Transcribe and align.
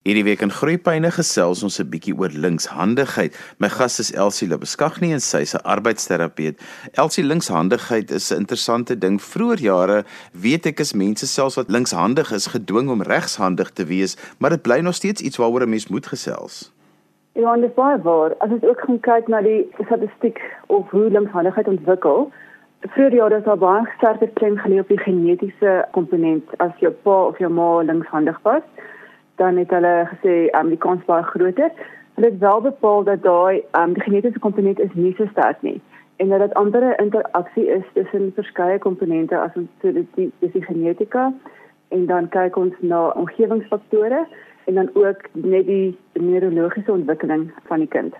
Hierdie 0.00 0.22
week 0.24 0.40
in 0.40 0.48
Groepyne 0.48 1.10
gesels 1.12 1.60
ons 1.60 1.74
'n 1.78 1.90
bietjie 1.92 2.14
oor 2.16 2.32
linkshandigheid. 2.32 3.34
My 3.60 3.68
gas 3.68 3.98
is 4.00 4.14
Elsie 4.14 4.48
Labeskagni 4.48 5.12
en 5.12 5.20
sy 5.20 5.40
is 5.44 5.52
'n 5.54 5.60
arbeidsterapeut. 5.60 6.56
Elsie, 6.94 7.22
linkshandigheid 7.22 8.10
is 8.10 8.30
'n 8.32 8.38
interessante 8.38 8.96
ding. 8.98 9.20
Vroeger 9.20 9.60
jare 9.60 10.04
weet 10.32 10.66
ek 10.66 10.80
is 10.80 10.94
mense 10.94 11.26
selfs 11.26 11.56
wat 11.56 11.68
linkshandig 11.68 12.32
is 12.32 12.46
gedwing 12.46 12.88
om 12.88 13.02
regshandig 13.02 13.70
te 13.72 13.84
wees, 13.84 14.16
maar 14.38 14.50
dit 14.50 14.62
bly 14.62 14.80
nog 14.80 14.94
steeds 14.94 15.20
iets 15.20 15.36
waaroor 15.36 15.66
'n 15.66 15.68
mens 15.68 15.88
moet 15.88 16.06
gesels. 16.06 16.72
Ja, 17.34 17.52
en 17.52 17.60
dis 17.60 17.74
baie 17.74 18.00
waar. 18.02 18.34
As 18.38 18.50
ons 18.50 18.64
ook 18.64 18.80
kyk 19.02 19.28
na 19.28 19.42
die 19.42 19.68
statistiek 19.84 20.40
of 20.68 20.90
hoe 20.90 21.10
linkshandigheid 21.10 21.68
ontwikkel, 21.68 22.32
vroeger 22.80 23.14
jare 23.14 23.36
is 23.36 23.44
daar 23.44 23.58
baie 23.58 23.88
sterker 23.98 24.28
klem 24.28 24.56
gelê 24.56 24.80
op 24.80 24.88
die 24.88 24.98
genetiese 24.98 25.84
komponent 25.92 26.44
as 26.56 26.72
jou 26.78 26.92
pa 27.02 27.26
of 27.26 27.38
jou 27.38 27.52
ma 27.52 27.82
linkshandig 27.82 28.40
was 28.42 28.62
dan 29.40 29.56
het 29.56 29.72
hulle 29.72 29.94
gesê 30.12 30.34
um, 30.58 30.68
die 30.68 30.82
kans 30.86 31.04
baie 31.08 31.24
groter. 31.32 31.72
Hulle 32.14 32.30
het 32.30 32.38
wel 32.38 32.60
bepaal 32.60 33.04
dat 33.08 33.24
daai 33.24 33.62
um, 33.80 33.96
die 33.96 34.04
genetiese 34.04 34.44
komponent 34.46 34.78
is 34.86 34.94
nie 34.94 35.14
so 35.16 35.26
sterk 35.32 35.62
nie 35.66 35.80
en 36.20 36.28
dat 36.28 36.40
dit 36.40 36.54
ander 36.54 37.00
interaksie 37.00 37.66
is 37.66 37.84
tussen 37.92 38.32
verskeie 38.36 38.78
komponente 38.78 39.38
as 39.40 39.54
ons 39.56 39.68
so 39.80 39.92
dit 39.92 40.08
die, 40.16 40.28
die, 40.40 40.50
die 40.52 40.64
genetika 40.66 41.30
en 41.96 42.02
dan 42.10 42.28
kyk 42.34 42.58
ons 42.60 42.74
na 42.84 43.06
omgewingsfaktore 43.20 44.26
en 44.68 44.80
dan 44.80 44.90
ook 44.94 45.24
net 45.32 45.64
die 45.66 45.96
neurologiese 46.20 46.92
ontwikkeling 46.92 47.48
van 47.70 47.80
die 47.80 47.88
kind. 47.88 48.18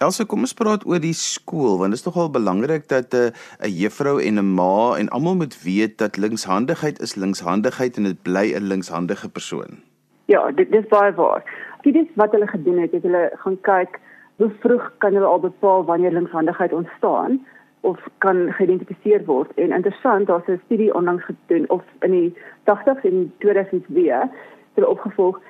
Elsə, 0.00 0.24
kom 0.28 0.44
ons 0.44 0.56
praat 0.56 0.86
oor 0.88 1.00
die 1.00 1.14
skool 1.16 1.76
want 1.82 1.92
dit 1.92 2.00
is 2.00 2.08
nogal 2.08 2.32
belangrik 2.32 2.88
dat 2.88 3.12
'n 3.12 3.28
uh, 3.28 3.68
'n 3.68 3.76
juffrou 3.82 4.16
en 4.20 4.40
'n 4.40 4.54
ma 4.56 4.96
en 4.96 5.12
almal 5.12 5.36
moet 5.36 5.56
weet 5.62 5.98
dat 5.98 6.16
linkshandigheid 6.16 7.00
is 7.00 7.16
linkshandigheid 7.16 7.96
en 7.96 8.08
dit 8.08 8.22
bly 8.22 8.46
'n 8.56 8.68
linkshandige 8.72 9.28
persoon. 9.28 9.85
Ja, 10.26 10.50
dit 10.50 10.70
dis 10.72 10.86
baie 10.90 11.12
waar. 11.14 11.42
Dit 11.82 11.94
is 11.94 12.08
wat 12.14 12.32
hulle 12.34 12.46
gedoen 12.46 12.78
het, 12.82 12.92
het 12.92 13.02
hulle 13.02 13.30
gaan 13.34 13.60
kyk 13.60 14.00
hoe 14.36 14.50
vroeg 14.60 14.92
kan 14.98 15.14
hulle 15.14 15.26
al 15.26 15.40
bepaal 15.40 15.84
wanneer 15.84 16.12
linkshandigheid 16.12 16.72
ontstaan 16.72 17.46
of 17.80 18.00
kan 18.18 18.52
geïdentifiseer 18.52 19.24
word. 19.24 19.54
En 19.54 19.72
interessant, 19.72 20.26
daar's 20.26 20.48
'n 20.48 20.60
studie 20.64 20.94
onlangs 20.94 21.24
gedoen 21.24 21.70
of 21.70 21.82
in 22.00 22.10
die 22.10 22.36
80s 22.64 23.04
en 23.04 23.32
2002 23.38 24.10
het 24.10 24.30
hulle 24.74 24.88
opgevolg 24.88 25.40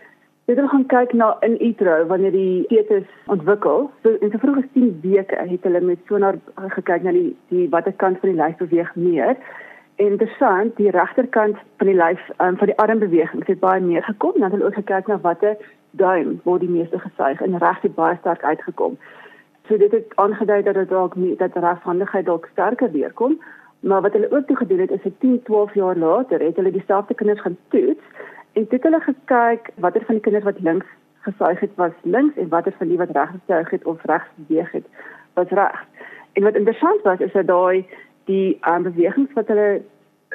Dit 0.46 0.60
hulle 0.60 0.68
gaan 0.70 0.86
kyk 0.86 1.12
na 1.18 1.32
in 1.42 1.56
utero 1.58 2.06
wanneer 2.06 2.30
die 2.30 2.64
fetus 2.70 3.06
ontwikkel. 3.26 3.88
So 4.02 4.12
in 4.22 4.30
so 4.30 4.38
vroeg 4.38 4.60
as 4.60 4.68
10 4.74 4.92
weke 5.02 5.38
het 5.48 5.64
hulle 5.66 5.80
met 5.82 5.98
sonar 6.06 6.38
gekyk 6.74 7.02
na 7.02 7.14
die 7.16 7.32
die 7.50 7.64
watter 7.72 7.94
kant 8.02 8.20
van 8.22 8.30
die 8.30 8.38
lyf 8.38 8.60
beweeg 8.60 8.92
meer 8.94 9.34
interessant, 9.96 10.76
die 10.76 10.90
regterkant 10.90 11.56
van 11.76 11.86
die 11.86 11.96
lyf 11.96 12.20
um, 12.38 12.56
van 12.56 12.66
die 12.66 12.76
armbewegings 12.76 13.46
het 13.46 13.60
baie 13.60 13.80
meer 13.80 14.02
gekom. 14.02 14.32
Dan 14.32 14.42
het 14.42 14.52
hulle 14.52 14.64
ook 14.64 14.74
gekyk 14.74 15.06
na 15.06 15.18
watter 15.20 15.56
duim 15.90 16.40
word 16.44 16.60
die 16.60 16.70
meeste 16.70 16.98
gesuig 16.98 17.40
en 17.40 17.58
reg 17.58 17.80
het 17.80 17.94
baie 17.94 18.16
sterk 18.20 18.44
uitgekom. 18.44 18.98
So 19.68 19.76
dit 19.76 19.92
het 19.92 20.12
aangedui 20.14 20.62
dat 20.62 20.74
dit 20.74 20.88
dalk 20.88 21.16
nie 21.16 21.36
dat 21.36 21.56
reghandigheid 21.56 22.26
dalk 22.26 22.48
sterker 22.52 22.90
weerkom. 22.90 23.40
Maar 23.80 24.02
wat 24.02 24.12
hulle 24.12 24.30
ook 24.30 24.46
toe 24.46 24.56
gedoen 24.56 24.78
het 24.78 24.90
is 24.90 25.04
'n 25.04 25.16
10, 25.18 25.42
12 25.42 25.74
jaar 25.74 25.96
later 25.96 26.40
het 26.40 26.56
hulle 26.56 26.70
dieselfde 26.70 27.14
kinders 27.14 27.40
gaan 27.40 27.56
toets 27.68 28.04
en 28.52 28.66
dit 28.68 28.82
hulle 28.82 29.00
gekyk 29.00 29.70
watter 29.74 30.04
van 30.04 30.14
die 30.14 30.22
kinders 30.22 30.44
wat 30.44 30.60
links 30.60 30.86
gesuig 31.20 31.60
het 31.60 31.74
was 31.74 31.92
links 32.02 32.36
en 32.36 32.48
watter 32.48 32.72
van 32.78 32.88
die 32.88 32.96
wat 32.96 33.10
reg 33.10 33.30
gesuig 33.30 33.70
het 33.70 33.84
of 33.84 34.04
regs 34.04 34.28
beweeg 34.34 34.70
het 34.72 34.86
was 35.34 35.48
reg. 35.48 35.84
En 36.32 36.42
wat 36.42 36.54
interessant 36.54 37.02
was 37.02 37.18
is 37.18 37.32
dat 37.32 37.46
daai 37.46 37.86
die 38.30 38.58
um, 38.68 38.82
bewegings 38.82 39.32
wat 39.34 39.48
hulle 39.52 39.82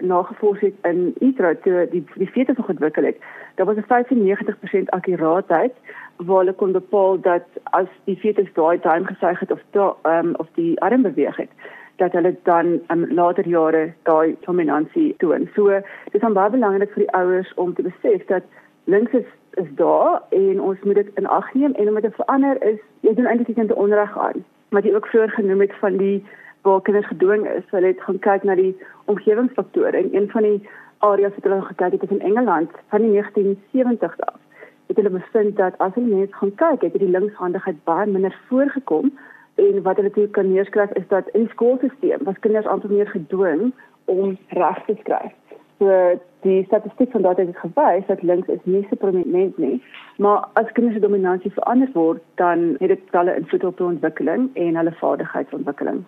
nagevors 0.01 0.59
het 0.59 0.73
in 0.87 1.13
utero 1.19 1.53
toe 1.63 1.87
die 1.91 2.03
die 2.15 2.27
fetus 2.27 2.57
nog 2.57 2.69
ontwikkel 2.69 3.03
het. 3.03 3.17
Daar 3.55 3.65
was 3.65 3.77
'n 3.77 3.87
95% 3.87 4.89
akkuraatheid 4.89 5.73
waar 6.15 6.37
hulle 6.37 6.53
kon 6.53 6.71
bepaal 6.71 7.19
dat 7.21 7.45
as 7.63 7.87
die 8.03 8.17
fetus 8.17 8.53
daai 8.53 8.79
duim 8.79 9.05
gesuig 9.05 9.39
het 9.39 9.51
of 9.51 9.61
um, 10.03 10.35
of 10.35 10.47
die 10.53 10.81
arm 10.81 11.01
beweeg 11.01 11.35
het 11.35 11.49
dat 11.95 12.11
hulle 12.11 12.35
dan 12.43 12.79
um, 12.87 13.13
later 13.13 13.47
jare 13.47 13.93
daai 14.03 14.35
dominansie 14.39 15.15
toon. 15.17 15.49
So 15.55 15.67
dit 15.69 16.13
is 16.13 16.21
dan 16.21 16.33
baie 16.33 16.49
belangrik 16.49 16.91
vir 16.93 17.03
die 17.03 17.13
ouers 17.13 17.53
om 17.53 17.73
te 17.73 17.81
besef 17.81 18.25
dat 18.25 18.43
links 18.83 19.11
is 19.11 19.29
is 19.59 19.67
daar 19.75 20.21
en 20.29 20.61
ons 20.61 20.79
moet 20.83 20.95
dit 20.95 21.09
in 21.15 21.27
ag 21.27 21.53
neem 21.53 21.73
en 21.73 21.87
om 21.87 21.93
dit 21.93 22.03
te 22.03 22.11
verander 22.11 22.63
is 22.63 22.79
jy 22.99 23.13
doen 23.13 23.25
eintlik 23.25 23.57
net 23.57 23.69
'n 23.69 23.81
onreg 23.85 24.17
aan. 24.17 24.45
Wat 24.69 24.83
jy 24.83 24.93
ook 24.95 25.07
vroeër 25.07 25.29
genoem 25.29 25.59
het 25.59 25.75
van 25.79 25.97
die 25.97 26.23
waar 26.61 26.81
kinders 26.81 27.07
gedwing 27.07 27.47
is. 27.47 27.63
Hulle 27.69 27.87
het 27.93 28.01
gaan 28.01 28.19
kyk 28.19 28.43
na 28.43 28.55
die 28.55 28.77
omgewingsfaktore 29.05 29.97
en 29.97 30.15
een 30.15 30.29
van 30.29 30.41
die 30.41 30.69
areas 30.97 31.33
wat 31.35 31.43
hulle 31.43 31.61
gekyk 31.61 31.91
het 31.91 32.03
is 32.03 32.15
in 32.17 32.21
Engeland 32.21 32.71
van 32.87 33.01
die 33.01 33.21
1970s 33.21 34.23
af. 34.29 34.39
Het 34.87 34.95
hulle 34.95 35.09
bevind 35.09 35.57
dat 35.57 35.77
as 35.77 35.93
hulle 35.93 36.15
net 36.15 36.33
gaan 36.35 36.55
kyk, 36.55 36.81
het 36.81 36.99
die 36.99 37.09
linkshandigheid 37.09 37.83
baie 37.83 38.07
minder 38.07 38.37
voorgekom 38.47 39.11
en 39.55 39.81
wat 39.81 39.95
hulle 39.95 40.11
toe 40.11 40.27
kan 40.27 40.51
neerskryf 40.51 40.91
is 40.91 41.07
dat 41.07 41.29
in 41.33 41.45
die 41.45 41.53
skoolstelsel 41.53 42.25
was 42.27 42.39
kinders 42.39 42.65
amper 42.65 42.91
meer 42.91 43.07
gedwing 43.07 43.71
om 44.05 44.37
reg 44.47 44.85
te 44.85 44.95
skryf. 44.99 45.33
So 45.79 46.19
die 46.45 46.63
statistiek 46.65 47.11
van 47.11 47.21
daardie 47.21 47.45
het 47.45 47.57
gewys 47.57 48.05
dat 48.07 48.21
links 48.21 48.47
is 48.47 48.63
nie 48.63 48.85
so 48.89 48.95
prominent 48.95 49.57
nie, 49.57 49.83
maar 50.17 50.47
as 50.53 50.71
kinders 50.71 50.95
se 50.95 51.01
dominansie 51.01 51.51
verander 51.51 51.89
word, 51.93 52.21
dan 52.35 52.75
het 52.79 52.89
dit 52.89 52.99
'n 53.11 53.27
invloed 53.27 53.63
op 53.63 53.77
hulle 53.77 53.89
ontwikkeling 53.89 54.49
en 54.53 54.75
hulle 54.75 54.93
vaardigheidsontwikkeling. 54.99 56.03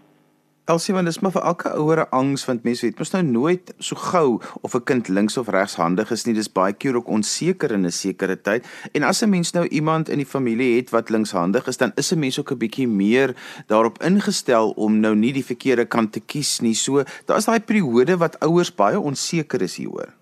Elsie 0.65 0.93
want 0.95 1.09
dis 1.09 1.17
maar 1.19 1.33
vir 1.35 1.43
elke 1.43 1.69
ouer 1.75 1.99
'n 1.99 2.11
angs 2.15 2.45
want 2.47 2.63
mense 2.63 2.85
weet 2.85 2.97
mos 2.97 3.11
nou 3.11 3.23
nooit 3.23 3.73
so 3.79 3.95
gou 3.95 4.39
of 4.61 4.75
'n 4.75 4.83
kind 4.83 5.07
links 5.07 5.37
of 5.37 5.49
regshandig 5.49 6.11
is 6.11 6.25
nie. 6.25 6.33
Dis 6.33 6.51
baie 6.51 6.73
keer 6.73 6.95
ook 6.95 7.07
onseker 7.07 7.71
in 7.71 7.85
'n 7.85 7.91
sekere 7.91 8.41
tyd. 8.41 8.65
En 8.93 9.03
as 9.03 9.21
'n 9.21 9.29
mens 9.29 9.51
nou 9.51 9.67
iemand 9.67 10.09
in 10.09 10.17
die 10.17 10.25
familie 10.25 10.77
het 10.77 10.89
wat 10.89 11.09
linkshandig 11.09 11.67
is 11.67 11.77
dan 11.77 11.91
is 11.95 12.13
'n 12.13 12.19
mens 12.19 12.39
ook 12.39 12.51
'n 12.51 12.57
bietjie 12.57 12.87
meer 12.87 13.35
daarop 13.67 14.03
ingestel 14.03 14.69
om 14.69 14.99
nou 14.99 15.15
nie 15.15 15.33
die 15.33 15.45
verkeerde 15.45 15.85
kant 15.85 16.11
te 16.11 16.19
kies 16.19 16.59
nie. 16.61 16.73
So 16.73 17.03
daar's 17.25 17.45
daai 17.45 17.59
periode 17.59 18.17
wat 18.17 18.39
ouers 18.39 18.75
baie 18.75 18.99
onseker 18.99 19.61
is 19.61 19.75
hieroor. 19.75 20.13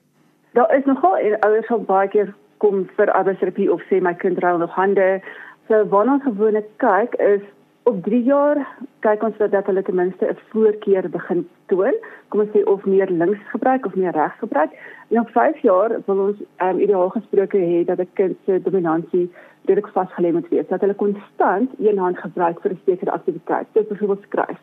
Daar 0.54 0.76
is 0.78 0.86
nogal 0.86 1.18
ouers 1.40 1.68
sal 1.68 1.80
baie 1.80 2.08
keer 2.08 2.34
kom 2.58 2.90
vir 2.96 3.12
arbeidsterapie 3.12 3.72
of 3.72 3.82
sê 3.82 4.02
my 4.02 4.14
kind 4.14 4.40
ruil 4.40 4.58
nog 4.58 4.72
hande. 4.72 5.22
So 5.68 5.86
wanneer 5.88 6.14
ons 6.14 6.24
gewoonlik 6.24 6.68
kyk 6.78 7.14
is 7.14 7.42
op 7.84 8.04
3 8.04 8.24
jaar 8.24 8.68
kyk 9.00 9.24
ons 9.24 9.38
dat 9.38 9.66
hulle 9.66 9.84
ten 9.84 9.96
minste 9.96 10.26
'n 10.26 10.38
voorkeur 10.50 11.10
begin 11.10 11.48
toon. 11.66 11.96
Kom 12.28 12.40
ons 12.40 12.50
sê 12.56 12.64
of 12.64 12.86
meer 12.86 13.10
links 13.10 13.50
gebruik 13.54 13.86
of 13.86 13.96
meer 13.96 14.12
regs 14.12 14.38
gebruik. 14.40 14.72
En 15.10 15.20
op 15.20 15.30
5 15.30 15.58
jaar 15.62 15.90
wil 16.06 16.20
ons 16.28 16.38
um, 16.62 16.80
ideaal 16.80 17.10
gesproke 17.10 17.58
hê 17.58 17.86
dat 17.86 18.00
'n 18.00 18.10
kind 18.14 18.38
se 18.46 18.62
dominansie 18.62 19.32
direk 19.62 19.88
vasgelê 19.88 20.32
moet 20.32 20.50
wees. 20.50 20.68
Dat 20.68 20.82
hulle 20.82 20.94
konstant 20.94 21.70
een 21.80 21.98
hand 21.98 22.18
gebruik 22.18 22.62
vir 22.62 22.72
'n 22.72 22.80
sekere 22.86 23.12
aktiwiteit, 23.12 23.68
soos 23.74 23.88
byvoorbeeld 23.88 24.24
skryf. 24.24 24.60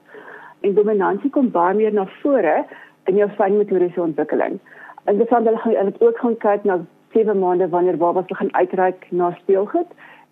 En 0.61 0.75
dominansie 0.75 1.31
kom 1.31 1.51
baie 1.51 1.75
meer 1.75 1.93
na 1.93 2.07
vore 2.23 2.65
in 3.05 3.17
jou 3.17 3.31
fynmotoriese 3.31 4.03
ontwikkeling. 4.03 4.59
En 5.05 5.19
dit 5.19 5.29
gaan 5.29 5.45
hulle 5.45 5.93
ook 5.99 6.19
gaan 6.19 6.37
kyk 6.37 6.65
na 6.65 6.81
7 7.13 7.39
maande 7.39 7.69
wanneer 7.69 7.97
babas 7.97 8.27
begin 8.27 8.55
uitreik 8.55 9.07
na 9.11 9.31
speelgoed 9.31 9.87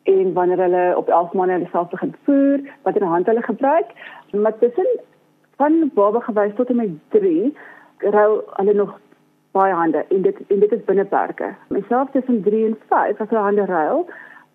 en 0.06 0.32
wanneer 0.32 0.58
hulle 0.58 0.84
op 0.96 1.08
11 1.08 1.32
maande 1.32 1.52
hulle 1.52 1.68
self 1.72 1.88
begin 1.90 2.14
voer, 2.24 2.60
wat 2.82 2.96
in 2.96 3.06
hand 3.12 3.26
hulle 3.26 3.42
gebruik. 3.42 3.90
Maar 4.30 4.58
tussen 4.58 4.88
van 5.56 5.90
baba 5.94 6.20
gewys 6.20 6.54
tot 6.54 6.68
en 6.68 6.76
met 6.76 6.90
3 7.08 7.56
rou 7.98 8.42
hulle 8.58 8.74
nog 8.74 8.98
baie 9.50 9.74
hande 9.74 10.04
en 10.08 10.22
dit 10.22 10.36
en 10.46 10.60
dit 10.60 10.72
is 10.72 10.84
binne 10.84 11.04
perke. 11.04 11.54
Myself 11.68 12.10
tussen 12.10 12.42
3 12.42 12.64
en 12.66 12.78
5 12.88 13.20
as 13.20 13.28
hulle 13.28 13.42
hande 13.42 13.64
ruil, 13.64 14.06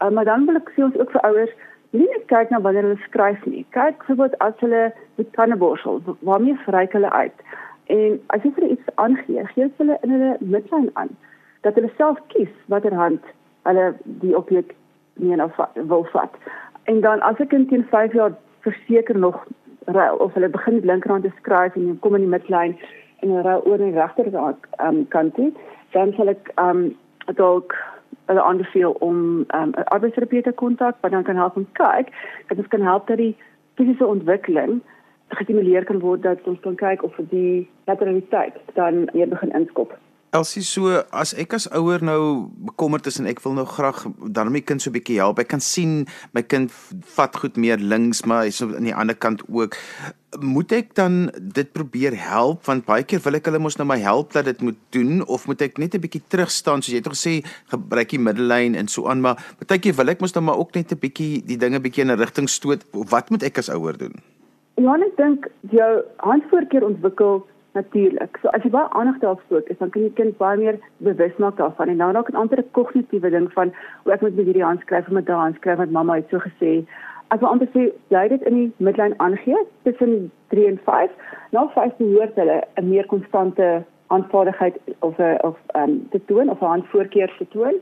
uh, 0.03 0.09
maar 0.09 0.25
dan 0.25 0.45
wil 0.45 0.59
ek 0.61 0.71
sê 0.75 0.85
ons 0.87 0.97
ook 0.99 1.11
vir 1.15 1.25
ouers 1.29 1.55
nie 1.91 2.07
net 2.07 2.27
kyk 2.31 2.53
na 2.53 2.61
wanneer 2.61 2.87
hulle 2.87 3.07
skryf 3.07 3.45
nie. 3.45 3.65
Kyk 3.75 3.97
byvoorbeeld 4.05 4.37
as 4.47 4.53
hulle 4.63 4.83
met 5.15 5.33
tandeborsel, 5.33 5.99
waarmee 6.19 6.55
vryk 6.67 6.93
hulle 6.95 7.11
uit. 7.11 7.43
En 7.91 8.19
as 8.35 8.45
jy 8.45 8.53
vir 8.55 8.69
iets 8.69 8.95
aangee, 8.95 9.43
gee 9.55 9.67
hulle 9.81 9.97
in 10.01 10.15
hulle 10.15 10.35
midlyn 10.39 10.89
aan 10.93 11.11
dat 11.61 11.75
hulle 11.77 11.91
self 11.97 12.21
kies 12.33 12.53
watter 12.73 12.93
hand 12.97 13.25
hulle 13.69 13.91
die 14.23 14.37
objek 14.37 14.73
nie 15.13 15.35
nou 15.35 15.49
wil 15.73 16.07
vat. 16.11 16.37
En 16.83 17.01
dan 17.01 17.21
as 17.21 17.39
ek 17.39 17.53
in 17.53 17.67
teen 17.67 17.85
5 17.89 18.13
jaar 18.13 18.33
verseker 18.59 19.17
nog 19.17 19.45
ruil 19.85 20.15
of 20.15 20.33
hulle 20.33 20.49
begin 20.49 20.73
met 20.73 20.83
linkerhand 20.83 21.23
te 21.23 21.31
skryf 21.37 21.75
en 21.75 21.99
kom 21.99 22.15
in 22.15 22.25
die 22.25 22.29
midlyn 22.29 22.77
en 23.19 23.29
hulle 23.29 23.41
ruil 23.41 23.65
oor 23.65 23.77
die 23.77 23.93
regterkant 23.93 24.67
um, 24.81 25.07
kantie, 25.07 25.53
dan 25.91 26.13
sal 26.17 26.31
ek 26.33 26.51
um 26.61 26.91
dalk 27.37 27.75
hulle 28.29 28.41
aanbeveel 28.41 28.95
om 28.99 29.17
um, 29.57 29.71
'n 29.71 29.87
arbeidsterapeut 29.95 30.43
te 30.43 30.51
kontak 30.51 30.95
wat 31.01 31.11
dan 31.11 31.23
kan 31.23 31.35
help 31.35 31.55
om 31.55 31.67
kyk, 31.71 32.13
dat 32.47 32.57
dit 32.57 32.67
kan 32.67 32.81
help 32.81 33.07
dat 33.07 33.17
die 33.17 33.35
fisiese 33.75 34.05
ontwikkeling 34.05 34.81
gestimuleer 35.27 35.85
kan 35.85 35.99
word 35.99 36.21
dat 36.21 36.47
ons 36.47 36.59
kan 36.59 36.75
kyk 36.75 37.03
of 37.03 37.15
die 37.29 37.69
lateraliteit 37.85 38.57
dan 38.73 39.09
weer 39.13 39.27
begin 39.27 39.51
inskop. 39.51 39.97
Elsie 40.31 40.61
so 40.63 40.87
as 41.11 41.33
ek 41.35 41.57
as 41.57 41.65
ouer 41.75 41.99
nou 41.99 42.47
bekommerd 42.63 43.07
is 43.09 43.17
en 43.19 43.25
ek 43.27 43.41
wil 43.43 43.57
nou 43.57 43.65
graag 43.67 44.05
dan 44.31 44.47
my 44.55 44.61
kind 44.63 44.79
so 44.79 44.87
'n 44.87 44.95
bietjie 44.95 45.19
help. 45.19 45.39
Ek 45.43 45.49
kan 45.51 45.59
sien 45.59 46.07
my 46.31 46.41
kind 46.41 46.71
vat 47.15 47.35
goed 47.35 47.57
meer 47.57 47.75
links, 47.75 48.23
maar 48.23 48.47
hy's 48.47 48.61
aan 48.63 48.87
die 48.87 48.95
ander 48.95 49.15
kant 49.15 49.43
ook. 49.51 49.75
moet 50.39 50.71
ek 50.71 50.95
dan 50.95 51.29
dit 51.35 51.71
probeer 51.73 52.15
help? 52.15 52.63
Want 52.65 52.85
baie 52.85 53.03
keer 53.03 53.19
wil 53.19 53.35
ek 53.35 53.45
hulle 53.45 53.59
mos 53.59 53.75
nou 53.75 53.85
maar 53.85 53.99
help 53.99 54.31
dat 54.31 54.45
dit 54.45 54.61
moet 54.61 54.77
doen. 54.89 55.27
Of 55.27 55.47
moet 55.47 55.61
ek 55.61 55.77
net 55.77 55.95
'n 55.95 55.99
bietjie 55.99 56.23
terugstaan? 56.27 56.81
Soos 56.81 56.93
jy 56.93 57.03
het 57.03 57.11
gesê 57.11 57.43
gebruik 57.67 58.09
die 58.09 58.19
middellyn 58.19 58.75
en 58.75 58.87
so 58.87 59.07
aan. 59.07 59.21
Maar 59.21 59.35
baie 59.67 59.79
keer 59.79 59.93
wil 59.93 60.07
ek 60.07 60.21
mos 60.21 60.33
nou 60.33 60.43
maar 60.45 60.57
ook 60.57 60.73
net 60.73 60.91
'n 60.91 60.99
bietjie 60.99 61.43
die 61.45 61.57
dinge 61.57 61.79
bietjie 61.81 62.03
in 62.03 62.11
'n 62.11 62.17
rigting 62.17 62.47
stoot. 62.47 62.85
Wat 62.93 63.29
moet 63.29 63.43
ek 63.43 63.57
as 63.57 63.69
ouer 63.69 63.97
doen? 63.97 64.15
Ja 64.77 64.95
ek 64.95 65.17
dink 65.17 65.47
jou 65.69 66.03
handvoorkeer 66.17 66.85
ontwikkel 66.85 67.45
natuurlik. 67.71 68.37
So 68.41 68.49
as 68.55 68.63
jy 68.63 68.71
baie 68.73 68.89
aandag 68.89 69.19
daarop 69.21 69.41
fokus, 69.49 69.77
dan 69.79 69.89
kan 69.89 70.03
jy 70.03 70.11
kind 70.15 70.37
baie 70.37 70.57
meer 70.57 70.79
bewus 70.97 71.37
maak 71.37 71.57
daarvan. 71.57 71.93
En 71.93 72.01
nou 72.03 72.11
raak 72.11 72.31
dit 72.31 72.35
amper 72.35 72.59
'n 72.59 72.71
kognitiewe 72.71 73.29
ding 73.29 73.47
van 73.53 73.73
hoe 74.03 74.13
ek 74.13 74.21
moet 74.21 74.35
met 74.35 74.45
hierdie 74.45 74.63
hand 74.63 74.81
skryf 74.81 75.07
of 75.07 75.13
met 75.13 75.25
daai 75.25 75.39
hand 75.39 75.55
skryf 75.55 75.77
wat 75.77 75.95
mamma 75.97 76.15
het 76.15 76.29
so 76.29 76.39
gesê. 76.39 76.85
As 77.27 77.39
we 77.39 77.47
amper 77.47 77.67
sê 77.67 77.91
jy 78.07 78.27
dit 78.27 78.41
in 78.41 78.53
die 78.53 78.71
midlyn 78.77 79.13
aangee 79.17 79.65
tussen 79.83 80.31
3 80.49 80.67
en 80.67 80.79
5 80.85 81.11
nou 81.51 81.69
5 81.73 81.97
behoort 81.97 82.35
hulle 82.35 82.61
'n 82.75 82.89
meer 82.89 83.05
konstante 83.05 83.83
aanvaardigheid 84.07 84.75
of 84.99 85.17
'n 85.19 85.37
of 85.41 85.57
um, 85.75 86.07
te 86.11 86.19
toon 86.25 86.49
of 86.49 86.61
'n 86.61 86.65
handvoorkeer 86.65 87.31
te 87.37 87.47
toon. 87.47 87.75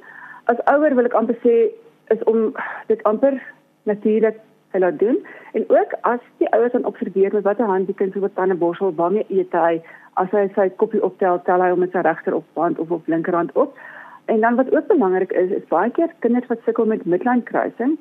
As 0.45 0.63
ouer 0.65 0.95
wil 0.95 1.05
ek 1.05 1.13
amper 1.13 1.37
sê 1.45 1.71
is 2.07 2.23
om 2.23 2.53
dit 2.87 3.03
amper 3.03 3.41
natuurlik 3.83 4.37
laat 4.77 4.99
doen 4.99 5.25
en 5.53 5.63
ook 5.67 5.93
as 6.01 6.19
die 6.37 6.49
ouers 6.53 6.71
dan 6.71 6.85
observeer 6.85 7.33
met 7.33 7.43
watter 7.43 7.65
hand 7.65 7.85
die 7.85 7.95
kind 7.95 8.13
wat 8.13 8.35
tande 8.35 8.55
borsel 8.55 8.93
waarmee 8.95 9.25
eet 9.29 9.51
hy 9.51 9.81
as 10.13 10.29
hy 10.31 10.47
sy 10.55 10.69
koppie 10.69 11.03
optel 11.03 11.41
tel 11.43 11.61
hy 11.61 11.69
hom 11.69 11.79
met 11.79 11.91
sy 11.91 12.01
regter 12.05 12.33
opband 12.33 12.79
of 12.79 12.91
op 12.91 13.07
linkerhand 13.07 13.51
op 13.53 13.77
en 14.25 14.41
dan 14.41 14.55
wat 14.55 14.75
ook 14.75 14.87
belangrik 14.87 15.31
is 15.31 15.49
is 15.49 15.67
baie 15.67 15.91
keer 15.91 16.13
kinders 16.19 16.47
wat 16.47 16.61
sukkel 16.65 16.85
met 16.85 17.05
midline 17.05 17.43
kruising 17.43 17.97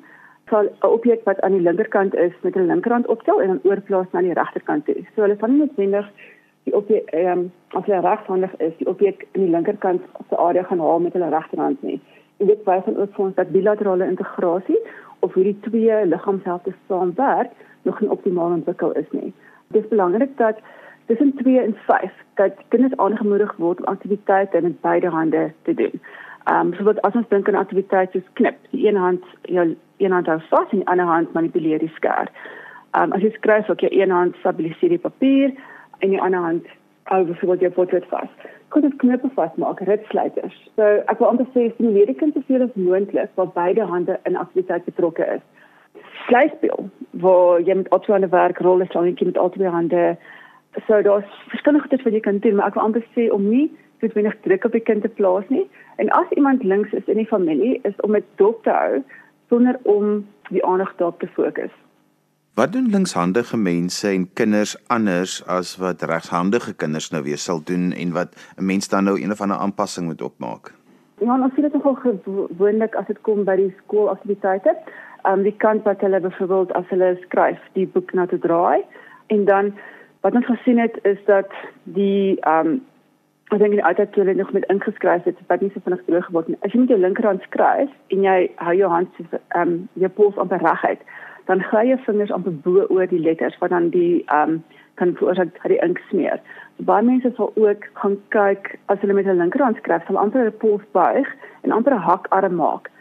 sal 0.49 0.65
'n 0.65 0.93
objek 0.97 1.23
wat 1.23 1.41
aan 1.41 1.51
die 1.51 1.67
linkerkant 1.67 2.15
is 2.15 2.33
met 2.41 2.55
'n 2.55 2.65
linkerhand 2.71 3.07
optel 3.07 3.41
en 3.41 3.47
dan 3.47 3.59
oorplaas 3.63 4.11
na 4.11 4.21
die 4.21 4.33
regterkant 4.33 4.85
toe. 4.85 4.95
So 5.15 5.21
hulle 5.21 5.37
van 5.37 5.57
noodwendig 5.57 6.07
die 6.63 6.75
objek 6.75 7.09
ehm 7.09 7.39
um, 7.39 7.51
as 7.67 7.85
hulle 7.85 8.01
regshandig 8.01 8.55
is, 8.57 8.77
die 8.77 8.87
objek 8.87 9.27
in 9.31 9.41
die 9.41 9.51
linkerkant 9.55 10.01
op 10.13 10.29
die 10.29 10.37
area 10.37 10.63
gaan 10.63 10.79
haal 10.79 10.99
met 10.99 11.13
hulle 11.13 11.29
regterhand 11.29 11.81
nie. 11.81 12.01
Dit 12.37 12.63
wys 12.65 12.85
dan 12.85 12.97
ook 12.97 13.13
vir 13.13 13.25
ons 13.25 13.35
dat 13.35 13.51
bilaterale 13.51 14.05
integrasie 14.05 14.79
of 15.19 15.33
hierdie 15.33 15.59
twee 15.59 16.05
liggaamshelfte 16.05 16.73
saamwerk 16.87 17.51
nog 17.81 17.99
nie 17.99 18.09
optimaal 18.09 18.51
ontwikkel 18.51 18.91
is 18.91 19.11
nie. 19.11 19.33
Dit 19.67 19.83
is 19.83 19.89
belangrik 19.89 20.37
dat 20.37 20.59
tussen 21.05 21.33
2 21.35 21.59
en 21.59 21.75
5 21.85 22.11
dat 22.33 22.51
kinders 22.67 22.97
aangemoedig 22.97 23.55
word 23.55 23.79
om 23.79 23.85
aktiwiteite 23.85 24.61
met 24.61 24.81
beide 24.81 25.09
hande 25.09 25.51
te 25.61 25.73
doen. 25.73 26.01
Ehm 26.43 26.67
um, 26.67 26.73
so 26.73 26.83
wat 26.83 27.01
as 27.01 27.13
ons 27.13 27.27
dink 27.29 27.47
aan 27.47 27.55
aktiwiteite 27.55 28.19
soos 28.19 28.33
knip, 28.33 28.57
die 28.69 28.87
een 28.87 28.95
hand 28.95 29.23
jou 29.41 29.75
een 29.97 30.11
hand 30.11 30.27
hou 30.27 30.39
vas 30.49 30.69
en 30.71 30.77
die 30.77 30.87
ander 30.87 31.05
hand 31.05 31.33
manipuleer 31.33 31.79
die 31.79 31.91
skerp. 31.95 32.29
Um 32.97 33.11
as 33.11 33.21
jy 33.21 33.31
skryf, 33.31 33.67
jy 33.77 33.89
een 33.91 34.11
hand 34.11 34.35
stabiliseer 34.35 34.89
die 34.89 35.03
papier 35.03 35.51
en 35.99 36.09
die 36.09 36.21
ander 36.21 36.39
hand 36.39 36.65
hou 37.03 37.25
byvoorbeeld 37.25 37.59
jou 37.59 37.71
potlood 37.71 38.05
vas. 38.09 38.29
Kan 38.69 38.81
dit 38.81 38.95
knippe 39.01 39.29
vasmaak, 39.33 39.79
ritsluiters. 39.79 40.57
So 40.77 40.83
ek 41.11 41.21
wil 41.21 41.31
amper 41.31 41.47
sê 41.55 41.69
stimuleer 41.73 42.09
die 42.11 42.17
kind 42.19 42.35
soveel 42.37 42.67
as 42.67 42.75
moontlik 42.77 43.31
waar 43.39 43.49
beide 43.55 43.87
hande 43.89 44.19
in 44.29 44.37
aktiwiteit 44.37 44.85
betrokke 44.85 45.25
is. 45.37 45.45
Skryfspel 46.25 46.89
waar 47.23 47.63
jy 47.65 47.79
met 47.81 47.89
albei 47.95 48.15
hande 48.17 48.29
werk, 48.33 48.61
rol 48.61 48.85
is 48.85 48.93
dan 48.93 49.09
met 49.09 49.37
albei 49.37 49.73
hande. 49.73 50.03
So 50.87 51.01
daar's 51.01 51.29
verskillende 51.49 51.87
goed 51.87 52.03
wat 52.03 52.13
jy 52.13 52.19
kan 52.19 52.37
doen, 52.45 52.55
maar 52.55 52.69
ek 52.69 52.77
wil 52.77 52.83
amper 52.83 53.05
sê 53.17 53.29
om 53.33 53.49
nie 53.49 53.69
dit 53.99 54.13
wenig 54.13 54.37
druk 54.45 54.63
op 54.63 54.77
die 54.77 54.85
kind 54.85 55.01
te 55.03 55.09
plaas 55.09 55.47
nie. 55.49 55.65
En 55.97 56.09
as 56.15 56.29
iemand 56.37 56.63
links 56.63 56.93
is 56.93 57.07
in 57.11 57.17
die 57.19 57.27
familie, 57.27 57.79
is 57.83 57.97
om 58.05 58.13
dit 58.15 58.25
dop 58.35 58.63
te 58.63 58.71
hou 58.71 59.01
sonder 59.49 59.79
om 59.83 60.21
die 60.49 60.65
aandag 60.65 60.93
daarop 61.01 61.19
te 61.19 61.27
fokus. 61.27 61.73
Wat 62.59 62.71
doen 62.71 62.89
linkshandige 62.91 63.57
mense 63.57 64.07
en 64.07 64.23
kinders 64.33 64.73
anders 64.87 65.33
as 65.47 65.77
wat 65.79 66.01
regshandige 66.01 66.73
kinders 66.75 67.05
nou 67.13 67.21
weer 67.23 67.39
sal 67.39 67.61
doen 67.63 67.93
en 67.95 68.09
wat 68.11 68.35
'n 68.57 68.65
mens 68.65 68.89
dan 68.89 69.03
nou 69.03 69.15
een 69.21 69.31
of 69.31 69.41
ander 69.41 69.57
aanpassing 69.57 70.05
moet 70.05 70.21
opmaak? 70.21 70.73
Ja, 71.19 71.39
ons 71.43 71.53
sien 71.53 71.63
dit 71.63 71.73
nogal 71.73 71.95
gewoonlik 71.95 72.95
as 72.95 73.07
dit 73.07 73.21
kom 73.21 73.43
by 73.43 73.55
die 73.55 73.75
skoolaktiwiteite. 73.83 74.75
Ehm 75.23 75.33
um, 75.33 75.43
die 75.43 75.55
kant 75.57 75.83
wat 75.83 76.01
hulle 76.01 76.19
byvoorbeeld 76.19 76.73
as 76.73 76.89
hulle 76.89 77.17
skryf, 77.21 77.59
die 77.73 77.87
boek 77.87 78.13
na 78.13 78.25
te 78.25 78.39
draai 78.39 78.83
en 79.27 79.45
dan 79.45 79.73
wat 80.21 80.33
ons 80.33 80.45
gesien 80.45 80.79
het 80.79 80.99
is 81.03 81.19
dat 81.25 81.51
die 81.83 82.39
ehm 82.39 82.67
um, 82.67 82.81
Ek 83.49 83.57
dink 83.59 83.71
die 83.71 83.85
altyd 83.85 84.11
toe 84.11 84.23
hulle 84.23 84.35
nog 84.37 84.51
met 84.51 84.65
ingeskryf 84.65 85.23
het, 85.23 85.37
wat 85.47 85.61
nie 85.61 85.71
so 85.73 85.79
vinnig 85.83 86.03
droog 86.05 86.25
geword 86.25 86.47
nie. 86.47 86.57
As 86.61 86.71
jy 86.71 86.79
met 86.79 86.89
jou 86.89 86.99
linkerhand 86.99 87.41
skryf 87.41 87.89
en 88.07 88.23
jy 88.23 88.51
hou 88.55 88.75
jou 88.75 88.89
hand 88.89 89.09
so 89.17 89.23
ehm 89.47 89.61
um, 89.61 89.89
jou 89.93 90.09
pols 90.09 90.37
amper 90.37 90.61
reguit, 90.61 91.01
dan 91.49 91.63
gly 91.71 91.87
jou 91.89 91.97
vingers 92.05 92.31
amper 92.35 92.53
bo 92.65 92.85
oor 92.93 93.07
die 93.09 93.21
letters 93.25 93.57
wat 93.61 93.73
dan 93.75 93.89
die 93.95 94.23
ehm 94.27 94.59
um, 94.59 94.63
kan 94.99 95.13
veroorsaak 95.15 95.53
dat 95.55 95.71
die 95.71 95.79
ink 95.85 95.99
smeer. 96.09 96.41
So 96.77 96.83
baie 96.89 97.03
mense 97.07 97.31
sal 97.35 97.53
ook 97.55 97.85
gaan 98.01 98.17
kyk 98.35 98.73
as 98.91 98.99
hulle 98.99 99.15
met 99.15 99.29
hulle 99.29 99.39
linkerhand 99.39 99.79
skryf, 99.79 100.03
sal 100.07 100.19
amper 100.19 100.43
hulle 100.43 100.57
pols 100.63 100.83
buig 100.97 101.29
en 101.63 101.71
amper 101.71 101.95
'n 101.95 102.07
hakarm 102.09 102.55
maak 102.59 102.91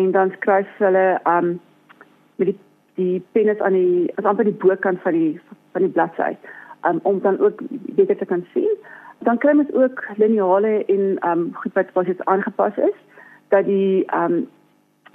en 0.00 0.12
dan 0.16 0.32
skryf 0.36 0.70
hulle 0.78 1.06
ehm 1.24 1.44
um, 1.44 1.60
met 2.36 2.52
die 2.52 2.58
die 2.98 3.22
pen 3.32 3.48
is 3.54 3.60
aan 3.60 3.76
die 3.78 4.12
as 4.18 4.24
amper 4.24 4.44
die 4.44 4.60
bokant 4.64 5.02
van 5.02 5.12
die 5.12 5.40
van 5.72 5.82
die 5.82 5.94
bladsy 5.96 6.32
um, 6.88 7.00
om 7.02 7.20
dan 7.20 7.38
ook 7.38 7.62
beter 7.70 8.16
te 8.16 8.26
kan 8.26 8.46
sien 8.54 8.70
dan 9.18 9.38
kry 9.38 9.54
mens 9.54 9.72
ook 9.72 10.04
lineale 10.16 10.84
en 10.84 11.18
ehm 11.18 11.30
um, 11.38 11.50
goed 11.54 11.72
wat 11.72 11.92
wat 11.92 12.06
dit 12.06 12.24
aangepas 12.24 12.76
is 12.76 12.98
dat 13.48 13.64
die 13.64 14.04
ehm 14.06 14.32
um, 14.32 14.48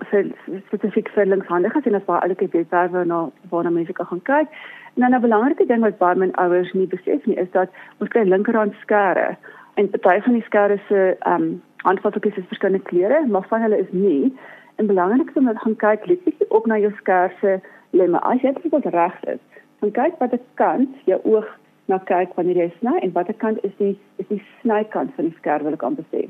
vir 0.09 0.31
spesifiek 0.67 1.09
vir 1.15 1.25
linkshandiges 1.25 1.85
en 1.85 1.95
as 1.95 2.05
baie 2.07 2.21
ouer 2.27 2.49
webwerwe 2.55 3.05
na 3.05 3.19
waarna 3.51 3.69
mense 3.69 3.93
kan 3.93 4.05
gaan 4.05 4.23
kyk. 4.29 4.47
En 4.95 5.01
dan 5.01 5.15
'n 5.15 5.21
belangrike 5.21 5.65
ding 5.65 5.81
wat 5.81 5.97
baie 5.97 6.15
min 6.15 6.35
ouers 6.35 6.73
nie 6.73 6.87
besef 6.87 7.25
nie 7.25 7.37
is 7.37 7.51
dat 7.51 7.69
ons 7.99 8.09
kry 8.09 8.23
linkerhand 8.23 8.73
skare 8.81 9.37
en 9.75 9.89
party 9.89 10.21
van 10.21 10.33
die 10.33 10.47
skare 10.49 10.77
se 10.87 11.15
ehm 11.19 11.41
um, 11.41 11.61
handvatsels 11.83 12.37
is 12.37 12.47
verskillende 12.47 12.83
kleure, 12.83 13.27
maar 13.27 13.45
van 13.47 13.61
hulle 13.61 13.77
is 13.77 13.91
nie. 13.91 14.33
En 14.75 14.87
belangrik 14.87 15.29
is 15.29 15.35
om 15.35 15.47
te 15.47 15.59
gaan 15.59 15.75
kyk 15.75 16.05
letterlik 16.05 16.51
op 16.51 16.65
na 16.65 16.77
jou 16.77 16.91
skare 16.95 17.31
se 17.41 17.59
lemme. 17.89 18.19
As 18.19 18.41
jy 18.41 18.53
dit 18.53 18.85
reg 18.85 19.23
is, 19.23 19.39
gaan 19.79 19.91
kyk 19.91 20.19
watter 20.19 20.39
kant 20.53 20.89
jou 21.05 21.19
oog 21.23 21.47
na 21.85 21.99
kyk 22.07 22.33
wanneer 22.35 22.55
jy 22.55 22.69
sny 22.79 22.95
en 23.01 23.11
watter 23.11 23.33
kant 23.33 23.59
is 23.67 23.75
die 23.77 23.99
is 24.21 24.27
die 24.27 24.41
snykant 24.61 25.11
van 25.15 25.25
die 25.25 25.37
skerp 25.37 25.63
wil 25.67 25.73
ek 25.73 25.83
amper 25.83 26.05
sê. 26.11 26.27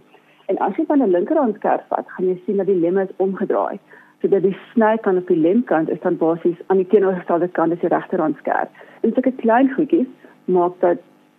En 0.52 0.58
as 0.58 0.76
jy 0.76 0.86
van 0.86 1.02
'n 1.02 1.12
linkerhand 1.12 1.56
skerp 1.56 1.84
vat, 1.88 2.06
gaan 2.08 2.28
jy 2.28 2.42
sien 2.46 2.58
dat 2.58 2.66
die 2.66 2.80
lemme 2.80 3.04
is 3.04 3.16
omgedraai. 3.18 3.80
So 4.22 4.28
dat 4.28 4.42
die 4.42 4.58
snykant 4.74 5.18
op 5.18 5.28
die 5.28 5.38
lemkant 5.38 5.90
is 5.90 6.00
dan 6.00 6.18
basies 6.18 6.60
aan 6.68 6.78
die 6.78 6.88
teenoorgestelde 6.88 7.48
kant 7.48 7.74
as 7.74 7.80
die 7.80 7.90
regterhand 7.90 8.38
skerp. 8.38 8.70
En 9.02 9.14
sulke 9.14 9.32
klein 9.32 9.74
goedjies 9.74 10.08
maak 10.46 10.80
dat 10.80 10.98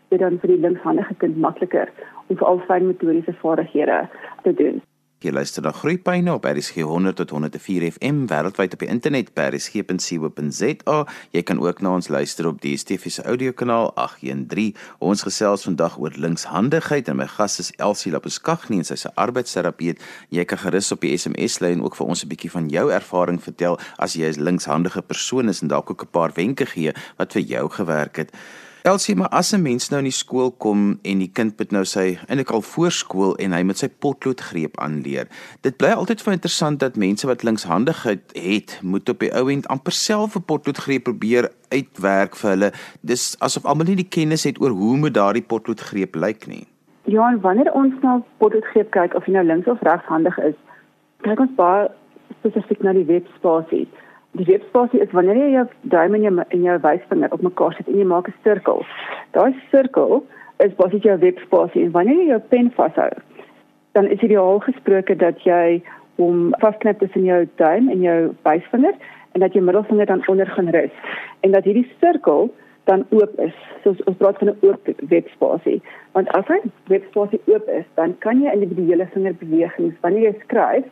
dit 0.09 0.21
dan 0.21 0.39
vir 0.39 0.49
die 0.49 0.61
linkshandige 0.61 1.15
kind 1.15 1.37
makliker 1.37 1.89
om 2.27 2.37
vir 2.37 2.47
al 2.47 2.61
fyn 2.69 2.87
motoriese 2.87 3.33
vaardighede 3.33 4.09
te 4.43 4.55
doen. 4.55 4.83
Jy 5.25 5.31
luister 5.33 5.65
na 5.65 5.71
Groepyne 5.73 6.35
op 6.35 6.45
RSG 6.45 6.83
100 6.85 7.17
tot 7.17 7.31
104 7.33 7.87
FM 7.95 8.27
wêreldwyd 8.29 8.75
op 8.77 8.83
die 8.83 8.89
internet 8.93 9.31
by 9.33 9.47
rsg.co.za. 9.55 10.97
Jy 11.33 11.43
kan 11.49 11.63
ook 11.65 11.81
na 11.81 11.95
ons 11.97 12.11
luister 12.13 12.45
op 12.51 12.59
die 12.61 12.75
DSTV 12.75 13.09
se 13.15 13.25
audiokanaal 13.25 13.89
813. 13.97 14.75
Ons 15.01 15.25
gesels 15.25 15.65
vandag 15.65 15.97
oor 15.97 16.13
linkshandigheid 16.21 17.09
en 17.09 17.17
my 17.23 17.29
gas 17.39 17.57
is 17.63 17.73
Elsie 17.81 18.13
Labuskaghni 18.13 18.83
en 18.83 18.85
sy's 18.85 19.07
'n 19.09 19.17
arbeidsterapeut. 19.17 20.05
Jy 20.29 20.45
kan 20.45 20.59
gerus 20.59 20.93
op 20.93 21.01
die 21.01 21.17
SMS 21.17 21.61
lyn 21.65 21.81
ook 21.81 21.97
vir 21.97 22.07
ons 22.07 22.25
'n 22.25 22.29
bietjie 22.29 22.51
van 22.51 22.69
jou 22.69 22.93
ervaring 22.93 23.41
vertel 23.41 23.81
as 23.97 24.13
jy 24.13 24.29
'n 24.29 24.45
linkshandige 24.45 25.03
persoon 25.03 25.49
is 25.49 25.63
en 25.63 25.69
dalk 25.69 25.91
ook 25.91 26.03
'n 26.03 26.13
paar 26.13 26.33
wenke 26.35 26.67
gee 26.67 26.93
wat 27.17 27.33
vir 27.33 27.43
jou 27.43 27.71
gewerk 27.71 28.17
het. 28.17 28.31
Elsie, 28.85 29.17
maar 29.17 29.29
as 29.29 29.53
'n 29.53 29.63
mens 29.63 29.89
nou 29.89 29.99
in 29.99 30.11
die 30.11 30.13
skool 30.13 30.51
kom 30.51 30.99
en 31.03 31.19
die 31.19 31.31
kind 31.33 31.59
moet 31.59 31.71
nou 31.71 31.85
sy 31.85 32.19
eintlik 32.29 32.51
al 32.51 32.61
voorskool 32.61 33.37
en 33.37 33.53
hy 33.53 33.63
moet 33.63 33.79
sy 33.79 33.89
potloodgreep 33.89 34.77
aanleer. 34.79 35.27
Dit 35.61 35.77
bly 35.77 35.89
altyd 35.89 36.23
vir 36.23 36.33
interessant 36.33 36.81
dat 36.81 36.97
mense 36.97 37.27
wat 37.27 37.43
linkshandigheid 37.43 38.21
het, 38.35 38.79
moet 38.83 39.09
op 39.09 39.19
die 39.19 39.33
ou 39.33 39.51
end 39.51 39.69
amper 39.69 39.93
self 39.93 40.37
'n 40.37 40.43
potloodgreep 40.43 41.03
probeer 41.03 41.51
uitwerk 41.69 42.37
vir 42.37 42.51
hulle. 42.51 42.73
Dis 43.01 43.37
asof 43.41 43.65
almal 43.65 43.87
nie 43.87 43.97
die 43.97 44.09
kennis 44.17 44.45
het 44.45 44.61
oor 44.61 44.71
hoe 44.71 44.97
moet 44.97 45.15
daardie 45.15 45.43
potloodgreep 45.43 46.15
lyk 46.15 46.47
nie. 46.47 46.67
Ja, 47.05 47.31
en 47.31 47.41
wanneer 47.41 47.73
ons 47.73 47.95
na 48.03 48.23
potloodgreep 48.37 48.91
kyk 48.91 49.15
of 49.15 49.27
jy 49.27 49.33
nou 49.33 49.45
links 49.45 49.69
of 49.69 49.81
regshandig 49.81 50.39
is, 50.39 50.55
kyk 51.23 51.41
ons 51.41 51.55
baie 51.57 51.89
spesifiek 52.39 52.83
na 52.83 52.93
die 52.93 53.07
webspasie 53.07 53.89
die 54.39 54.47
webspasie 54.49 55.01
is 55.01 55.13
wanneer 55.15 55.39
jy 55.39 55.51
jou 55.55 55.65
duim 55.95 56.15
en 56.15 56.23
jou 56.27 56.33
en 56.43 56.63
jou 56.69 56.79
wysvinger 56.87 57.33
op 57.33 57.43
mekaar 57.47 57.75
sit 57.77 57.91
en 57.91 57.99
jy 57.99 58.07
maak 58.13 58.29
'n 58.29 58.35
sirkel. 58.43 58.83
Daai 59.33 59.55
sirkel 59.71 60.25
is 60.59 60.75
basies 60.81 61.03
jou 61.03 61.19
webspasie 61.19 61.85
en 61.85 61.93
wanneer 61.93 62.17
jy 62.17 62.27
jou 62.33 62.41
pen 62.49 62.71
vashou, 62.77 63.11
dan 63.93 64.07
is 64.07 64.21
ideaal 64.21 64.59
gesproke 64.59 65.17
dat 65.17 65.39
jy 65.45 65.83
hom 66.17 66.55
vasknip 66.59 66.99
tussen 66.99 67.25
jou 67.25 67.47
duim 67.57 67.89
en 67.89 68.01
jou 68.03 68.35
wysvinger 68.43 68.95
en 69.35 69.41
dat 69.41 69.53
jou 69.53 69.65
middelvinger 69.65 70.07
dan 70.07 70.23
onder 70.27 70.47
gaan 70.47 70.69
rus 70.69 70.95
en 71.41 71.51
dat 71.51 71.65
hierdie 71.65 71.89
sirkel 72.01 72.51
dan 72.85 73.07
oop 73.11 73.41
is. 73.41 73.55
So 73.83 73.95
ons 74.05 74.17
praat 74.17 74.39
van 74.39 74.49
'n 74.49 74.59
oop 74.61 74.89
webspasie. 75.09 75.83
Want 76.13 76.29
as 76.29 76.47
hy 76.47 76.61
webspasie 76.87 77.41
oop 77.47 77.69
is, 77.69 77.85
dan 77.95 78.19
kan 78.19 78.43
jy 78.43 78.53
individuele 78.53 79.07
vingerbewegings 79.07 79.95
wanneer 80.01 80.23
jy 80.23 80.35
skryf 80.43 80.85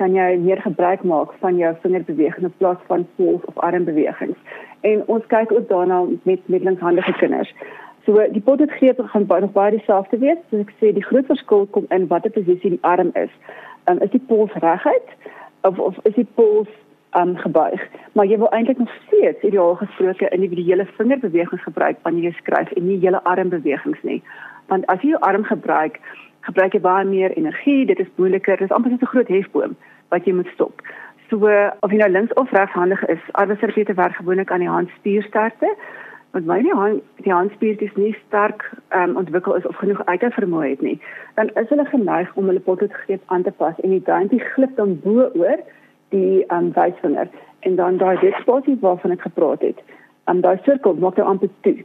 kan 0.00 0.14
jy 0.14 0.36
meer 0.42 0.60
gebruik 0.62 1.02
maak 1.02 1.34
van 1.40 1.56
jou 1.56 1.74
vingerbewegings 1.82 2.48
in 2.48 2.54
plaas 2.58 2.80
van 2.86 3.06
pols 3.16 3.44
of 3.44 3.58
armbewegings 3.58 4.38
En 4.84 5.02
ons 5.06 5.26
kyk 5.26 5.52
ook 5.52 5.68
daarna 5.68 6.04
met 6.22 6.40
met 6.44 6.62
linkshandige 6.62 7.12
kinders. 7.12 7.54
So 8.04 8.26
die 8.30 8.40
potgreep 8.40 9.00
gaan 9.04 9.26
baie 9.26 9.40
nog 9.40 9.52
baie 9.52 9.70
dieselfde 9.70 10.18
wees. 10.18 10.40
So 10.50 10.60
ek 10.60 10.72
sê 10.80 10.92
die 10.92 11.04
groot 11.04 11.26
verskil 11.26 11.64
kom 11.72 11.86
in 11.88 12.08
watter 12.10 12.30
posisie 12.30 12.74
die 12.74 12.82
arm 12.82 13.10
is. 13.20 13.32
Um, 13.88 14.02
is 14.04 14.12
die 14.12 14.20
pols 14.28 14.52
reguit 14.64 15.14
of 15.62 15.78
of 15.78 15.96
is 16.02 16.16
die 16.18 16.28
pols 16.34 16.68
um 17.16 17.32
gebuig. 17.36 17.80
Maar 18.12 18.28
jy 18.28 18.38
wil 18.42 18.52
eintlik 18.52 18.78
nog 18.78 18.92
steeds 19.06 19.40
ideaal 19.48 19.74
gesproke 19.80 20.28
individuele 20.28 20.86
vingerbewegings 20.98 21.64
gebruik 21.64 21.96
wanneer 22.02 22.28
jy 22.28 22.34
skryf 22.42 22.76
en 22.76 22.86
nie 22.88 23.00
hele 23.00 23.24
armbewegings 23.24 24.02
nie. 24.02 24.20
Want 24.68 24.84
as 24.92 25.00
jy 25.00 25.14
jou 25.14 25.22
arm 25.24 25.48
gebruik, 25.48 25.96
gebruik 26.46 26.76
jy 26.76 26.80
baie 26.84 27.04
meer 27.08 27.32
energie, 27.38 27.86
dit 27.86 27.98
is 27.98 28.10
moeiliker, 28.16 28.56
dit 28.60 28.68
is 28.68 28.76
amper 28.76 28.90
so 28.90 28.96
'n 29.00 29.12
groot 29.14 29.28
hefboom 29.28 29.76
wat 30.10 30.24
jy 30.24 30.32
moet 30.32 30.50
stop. 30.54 30.82
So 31.30 31.36
of 31.80 31.90
jy 31.90 31.98
nou 31.98 32.10
links 32.10 32.32
of 32.34 32.50
regshandig 32.52 33.04
is, 33.08 33.20
arbeidsterapeute 33.32 33.94
werk 33.94 34.16
gewoonlik 34.16 34.50
aan 34.50 34.64
die 34.64 34.68
handspiersterkte. 34.68 35.70
Want 36.34 36.46
wanneer 36.46 36.62
die 36.62 36.80
hand 36.80 37.02
die 37.22 37.32
handspiertjies 37.32 37.94
nie 37.94 38.16
sterk 38.26 38.72
um, 38.90 39.16
ontwikkel 39.16 39.54
is 39.54 39.66
of 39.66 39.76
genoeg 39.76 40.04
uithou 40.04 40.30
vermoë 40.30 40.68
het 40.68 40.80
nie, 40.82 41.00
dan 41.34 41.50
is 41.54 41.68
hulle 41.68 41.84
geneig 41.84 42.34
om 42.34 42.46
hulle 42.50 42.60
potgreep 42.60 43.22
aan 43.26 43.42
te 43.42 43.50
pas 43.50 43.80
en 43.80 43.90
die 43.90 44.02
duimpie 44.02 44.40
glip 44.54 44.76
dan 44.76 44.98
bo 45.04 45.30
oor 45.34 45.62
die 46.08 46.44
um, 46.50 46.72
wysvinger 46.74 47.30
en 47.60 47.76
dan 47.76 47.96
daai 47.96 48.18
wetspasie 48.20 48.76
waarvan 48.80 49.14
ek 49.14 49.22
gepraat 49.28 49.62
het. 49.62 49.78
En 50.26 50.40
daai 50.40 50.58
sirkel 50.64 50.98
maak 50.98 51.16
jou 51.16 51.26
amper 51.28 51.50
toe. 51.60 51.76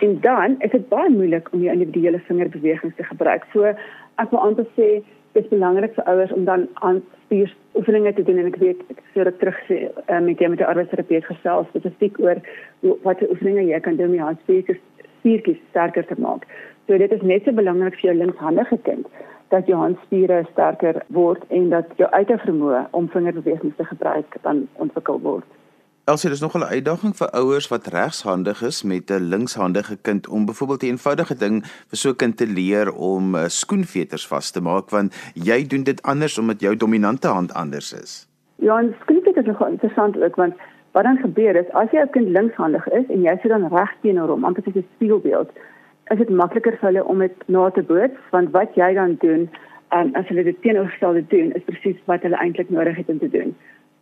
En 0.00 0.20
dan 0.20 0.56
is 0.58 0.70
dit 0.70 0.88
baie 0.88 1.10
moeilik 1.10 1.48
om 1.52 1.62
jou 1.64 1.72
individuele 1.72 2.20
vingerbewegings 2.28 2.96
te 2.96 3.04
gebruik. 3.04 3.44
So 3.52 3.74
ek 4.22 4.30
wil 4.30 4.44
amper 4.48 4.66
sê 4.78 4.88
dit 5.36 5.44
is 5.44 5.52
belangrik 5.52 5.94
vir 5.94 6.08
ouers 6.12 6.32
om 6.32 6.44
dan 6.44 6.68
aan 6.74 7.02
spier 7.24 7.52
oefeninge 7.76 8.12
te 8.16 8.24
doen 8.24 8.38
en 8.40 8.50
ek 8.50 8.58
weet 8.62 8.80
ek 8.94 9.02
sê 9.14 9.24
dit 9.28 9.38
terug 9.42 9.58
sê 9.68 9.78
uh, 9.88 10.20
met 10.28 10.40
jy 10.40 10.48
met 10.52 10.60
'n 10.60 10.70
arbeidsterapeut 10.72 11.28
gesels 11.30 11.68
spesifiek 11.72 12.20
oor 12.24 12.40
wat 13.04 13.18
die 13.20 13.30
oefeninge 13.30 13.66
jy 13.68 13.80
kan 13.80 13.96
doen 13.96 14.14
om 14.14 14.20
jou 14.20 14.34
spiertjies 14.42 14.82
spiertjies 15.18 15.60
sterker 15.70 16.06
te 16.06 16.16
maak. 16.18 16.46
So 16.86 16.98
dit 16.98 17.12
is 17.12 17.22
net 17.22 17.44
so 17.44 17.52
belangrik 17.52 17.98
vir 17.98 18.12
jou 18.12 18.16
linkshandige 18.18 18.78
kind 18.88 19.06
dat 19.50 19.66
jou 19.66 19.78
handspiere 19.78 20.44
sterker 20.52 21.02
word 21.08 21.42
en 21.48 21.68
dat 21.70 21.92
jou 22.00 22.08
uithouvermoë 22.10 22.86
om 22.90 23.08
vingerbewegings 23.08 23.76
te 23.76 23.84
gebruik 23.84 24.38
dan 24.42 24.66
ontwikkel 24.82 25.20
word. 25.20 25.55
Elsie, 26.06 26.30
dis 26.30 26.40
nog 26.40 26.54
'n 26.54 26.62
uitdaging 26.62 27.16
vir 27.16 27.30
ouers 27.30 27.68
wat 27.68 27.86
regshandig 27.86 28.62
is 28.62 28.82
met 28.82 29.10
'n 29.10 29.28
linkshandige 29.34 29.96
kind 30.02 30.28
om 30.28 30.46
byvoorbeeld 30.46 30.82
'n 30.82 30.86
eenvoudige 30.86 31.34
ding 31.34 31.64
vir 31.88 31.98
so 31.98 32.10
'n 32.10 32.16
kind 32.16 32.36
te 32.36 32.46
leer 32.46 32.92
om 32.92 33.34
uh, 33.34 33.44
skoenveters 33.46 34.26
vas 34.26 34.50
te 34.50 34.60
maak 34.60 34.90
want 34.90 35.32
jy 35.34 35.66
doen 35.66 35.82
dit 35.82 36.02
anders 36.02 36.38
omdat 36.38 36.60
jou 36.60 36.76
dominante 36.76 37.28
hand 37.28 37.54
anders 37.54 37.92
is. 37.92 38.28
Ja, 38.56 38.78
en 38.78 38.94
skoenveters 39.00 39.46
is 39.46 39.52
nog 39.52 39.68
interessant 39.68 40.22
ook 40.22 40.36
want 40.36 40.54
wat 40.92 41.04
dan 41.04 41.16
gebeur 41.16 41.56
is 41.56 41.72
as 41.72 41.90
jy 41.90 42.00
'n 42.00 42.10
kind 42.10 42.28
linkshandig 42.28 42.88
is 42.88 43.06
en 43.08 43.22
jy 43.22 43.38
sit 43.42 43.50
dan 43.50 43.68
reg 43.68 43.92
teenoor 44.00 44.28
hom, 44.28 44.44
amper 44.44 44.62
soos 44.62 44.74
'n 44.74 44.88
spiegelbeeld, 44.94 45.50
is 46.10 46.18
dit 46.18 46.28
makliker 46.28 46.76
vir 46.78 46.88
hulle 46.88 47.04
om 47.04 47.18
dit 47.18 47.36
na 47.46 47.70
te 47.70 47.82
boots 47.82 48.18
want 48.30 48.50
wat 48.50 48.74
jy 48.74 48.94
dan 48.94 49.16
doen 49.18 49.50
en 49.88 50.14
as 50.14 50.28
hulle 50.28 50.44
dit 50.44 50.62
teenoorgestelde 50.62 51.26
doen 51.26 51.52
is 51.52 51.62
presies 51.64 51.98
wat 52.04 52.22
hulle 52.22 52.36
eintlik 52.36 52.70
nodig 52.70 52.96
het 52.96 53.08
om 53.08 53.18
te 53.18 53.30
doen. 53.30 53.56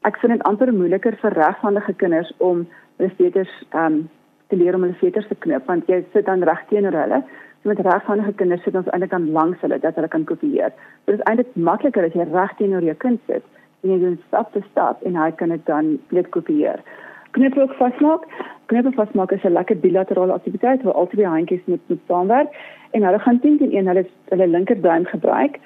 Ek 0.04 0.18
vind 0.20 0.36
dit 0.36 0.44
amper 0.48 0.72
moeiliker 0.72 1.16
vir 1.22 1.36
reghandige 1.38 1.94
kinders 2.02 2.32
om 2.38 2.66
hulle 2.98 3.10
veters 3.18 3.54
um 3.72 4.04
te 4.52 4.56
leer 4.60 4.76
om 4.76 4.84
hulle 4.84 5.00
veters 5.00 5.28
te 5.30 5.38
knip 5.46 5.66
want 5.70 5.88
jy 5.88 6.02
sit 6.12 6.26
dan 6.26 6.44
reg 6.44 6.60
teenoor 6.68 6.98
hulle. 7.02 7.22
So 7.62 7.72
met 7.72 7.80
reghandige 7.86 8.36
kinders 8.40 8.62
sit 8.62 8.76
ons 8.76 8.90
eintlik 8.92 9.16
aan 9.16 9.30
langs 9.32 9.60
hulle 9.64 9.80
dat 9.80 9.96
hulle 9.96 10.12
kan 10.12 10.26
kopieer. 10.28 10.74
Dit 11.08 11.18
is 11.18 11.24
eintlik 11.30 11.56
makliker 11.56 12.04
as 12.04 12.18
jy 12.18 12.28
reg 12.32 12.52
teenoor 12.60 12.84
jou 12.84 12.96
kind 13.06 13.20
sit 13.30 13.44
en 13.84 13.90
jy 13.94 13.98
doen 14.02 14.20
stap 14.28 14.52
vir 14.52 14.64
stap 14.70 15.02
en 15.08 15.16
hy 15.16 15.30
kan 15.40 15.52
dit 15.56 15.66
dan 15.66 15.96
net 16.12 16.30
kopieer 16.36 16.84
knipoog 17.34 17.76
vasmaak. 17.76 18.26
Knipoog 18.70 18.94
vasmaak 18.94 19.32
is 19.32 19.44
'n 19.44 19.56
lekker 19.58 19.76
bilaterale 19.76 20.32
aktiwiteit 20.32 20.82
waar 20.82 20.94
albei 20.94 21.26
handjies 21.26 21.64
moet 21.66 21.80
moet 21.88 22.02
saamwerk 22.08 22.50
en 22.90 23.02
hulle 23.02 23.18
gaan 23.18 23.40
teen 23.40 23.58
teen 23.58 23.76
een 23.76 23.86
hulle 23.86 24.04
hulle 24.28 24.46
linkerduim 24.46 25.04
gebruik 25.04 25.58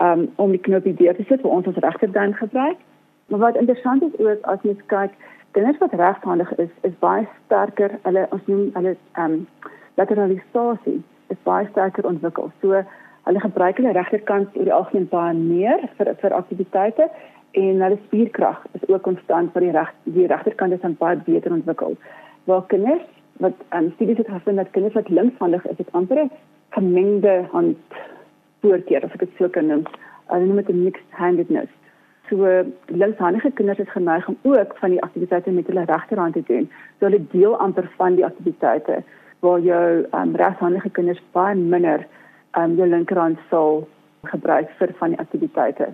um, 0.00 0.28
om 0.36 0.50
die 0.50 0.64
knopie 0.66 0.94
deur 0.94 1.16
te 1.16 1.24
sit 1.28 1.40
vir 1.40 1.50
ons 1.50 1.66
ons 1.66 1.82
regterduim 1.86 2.32
gebruik. 2.32 2.78
Maar 3.26 3.38
wat 3.38 3.56
interessant 3.56 4.02
is 4.02 4.18
ook 4.18 4.44
as 4.46 4.62
jy 4.62 4.76
kyk, 4.86 5.14
kinders 5.50 5.78
wat 5.78 5.92
regshandig 5.92 6.52
is, 6.56 6.70
is 6.80 6.98
baie 6.98 7.26
sterker. 7.44 7.98
Hulle 8.02 8.26
ons 8.30 8.46
noem 8.46 8.70
hulle 8.74 8.96
ehm 9.12 9.32
um, 9.32 9.46
lateralisasie 9.96 11.02
is 11.32 11.40
baie 11.48 11.66
sterker 11.70 12.06
ontwikkel. 12.06 12.50
So 12.60 12.82
hulle 13.26 13.40
gebruik 13.40 13.80
hulle 13.80 13.94
regterkant 13.96 14.56
oor 14.56 14.68
die 14.68 14.76
algemeen 14.78 15.08
baie 15.10 15.34
meer 15.34 15.88
vir 15.98 16.12
vir 16.20 16.36
aktiwiteite 16.36 17.08
en 17.62 17.82
hulle 17.86 17.98
spierkrag 18.04 18.60
is 18.78 18.84
ook 18.88 19.02
konstant 19.08 19.54
vir 19.54 19.66
die 19.66 19.72
reg 19.78 19.94
die 20.18 20.26
regterkant 20.32 20.76
is 20.76 20.84
dan 20.84 20.98
baie 21.00 21.16
beter 21.28 21.56
ontwikkel. 21.56 21.96
Waar 22.44 22.66
kinders 22.72 23.08
wat 23.42 23.64
um, 23.76 23.90
studies 23.94 24.20
het 24.22 24.30
gevind 24.32 24.62
dat 24.62 24.70
kinders 24.76 24.94
wat 24.94 25.08
linkshandig 25.08 25.66
is, 25.72 25.78
het 25.78 25.92
amper 25.92 26.22
'n 26.24 26.30
gemengde 26.76 27.34
hand 27.52 27.98
voorkeur 28.60 29.04
of 29.04 29.14
ek 29.14 29.20
dit 29.20 29.34
sou 29.38 29.48
kan 29.48 29.66
noem. 29.66 29.84
Hulle 30.26 30.46
noem 30.46 30.56
dit 30.56 30.68
'n 30.68 30.84
mixed 30.84 31.10
handedness. 31.10 31.72
So 32.28 32.46
linkshandige 32.86 33.50
kinders 33.54 33.78
is 33.78 33.90
geneig 33.90 34.28
om 34.28 34.38
ook 34.42 34.76
van 34.76 34.90
die 34.90 35.02
aktiwiteite 35.02 35.50
met 35.50 35.66
hulle 35.66 35.84
regterhand 35.84 36.34
te 36.34 36.42
doen. 36.46 36.70
So 36.98 37.06
hulle 37.06 37.26
deel 37.30 37.56
amper 37.56 37.90
van 37.96 38.14
die 38.14 38.24
aktiwiteite 38.24 39.02
waar 39.40 39.60
jou 39.60 40.06
um, 40.12 40.34
regshandige 40.36 40.90
kinders 40.90 41.22
baie 41.32 41.54
minder 41.54 42.06
um, 42.58 42.74
jou 42.76 42.88
linkerhand 42.88 43.38
sal 43.50 43.84
gebruik 44.32 44.70
vir 44.78 44.94
van 44.98 45.14
die 45.14 45.22
aktiwiteite. 45.22 45.92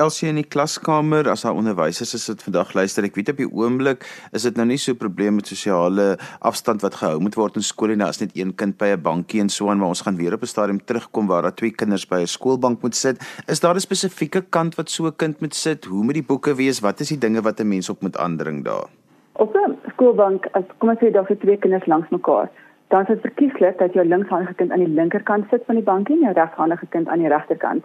Elsie 0.00 0.30
in 0.30 0.38
die 0.40 0.46
klaskamer 0.48 1.28
as 1.28 1.42
haar 1.44 1.58
onderwysers 1.60 2.14
is 2.16 2.22
dit 2.30 2.42
vandag 2.46 2.70
luister 2.72 3.04
ek 3.04 3.18
weet 3.18 3.32
op 3.34 3.40
die 3.42 3.48
oomblik 3.48 4.06
is 4.36 4.46
dit 4.46 4.56
nou 4.56 4.64
nie 4.70 4.78
so 4.80 4.92
'n 4.92 5.00
probleem 5.02 5.34
met 5.36 5.50
sosiale 5.50 6.16
afstand 6.40 6.80
wat 6.80 6.94
gehou 7.00 7.20
moet 7.20 7.36
word 7.36 7.56
in 7.56 7.62
skole 7.62 7.96
nie. 7.96 8.06
As 8.06 8.20
net 8.20 8.32
een 8.34 8.54
kind 8.54 8.78
by 8.78 8.96
'n 8.96 9.02
bankie 9.02 9.40
en 9.40 9.48
so 9.48 9.68
aan 9.68 9.78
maar 9.78 9.92
ons 9.92 10.00
gaan 10.00 10.16
weer 10.16 10.32
op 10.32 10.42
'n 10.42 10.46
stadium 10.46 10.80
terugkom 10.84 11.26
waar 11.26 11.42
daar 11.42 11.54
twee 11.54 11.70
kinders 11.70 12.08
by 12.08 12.20
'n 12.22 12.26
skoolbank 12.26 12.82
moet 12.82 12.94
sit. 12.94 13.20
Is 13.46 13.60
daar 13.60 13.74
'n 13.74 13.80
spesifieke 13.80 14.42
kant 14.48 14.74
wat 14.76 14.90
so 14.90 15.06
'n 15.06 15.16
kind 15.16 15.40
moet 15.40 15.54
sit? 15.54 15.84
Hoe 15.84 16.04
moet 16.04 16.14
die 16.14 16.28
boeke 16.32 16.54
wees? 16.54 16.80
Wat 16.80 17.00
is 17.00 17.08
die 17.08 17.18
dinge 17.18 17.42
wat 17.42 17.60
'n 17.60 17.68
mens 17.68 17.90
op 17.90 18.00
moet 18.00 18.16
aandring 18.16 18.64
daar? 18.64 18.88
Op 19.32 19.54
'n 19.54 19.76
skoolbank 19.92 20.46
as 20.52 20.64
kom 20.78 20.88
ons 20.88 20.98
sê 20.98 21.12
daar 21.12 21.30
is 21.30 21.38
twee 21.38 21.58
kinders 21.58 21.86
langs 21.86 22.08
mekaar 22.08 22.48
dan 22.88 23.00
is 23.00 23.06
dit 23.06 23.20
verkieslik 23.20 23.78
dat 23.78 23.92
jou 23.92 24.06
linkshandige 24.06 24.54
kind 24.54 24.70
aan 24.70 24.84
die 24.84 24.94
linkerkant 24.94 25.44
sit 25.50 25.62
van 25.66 25.74
die 25.74 25.84
bankie 25.84 26.14
en 26.16 26.22
jou 26.22 26.32
reghandige 26.32 26.86
kind 26.86 27.08
aan 27.08 27.18
die 27.18 27.28
regterkant. 27.28 27.84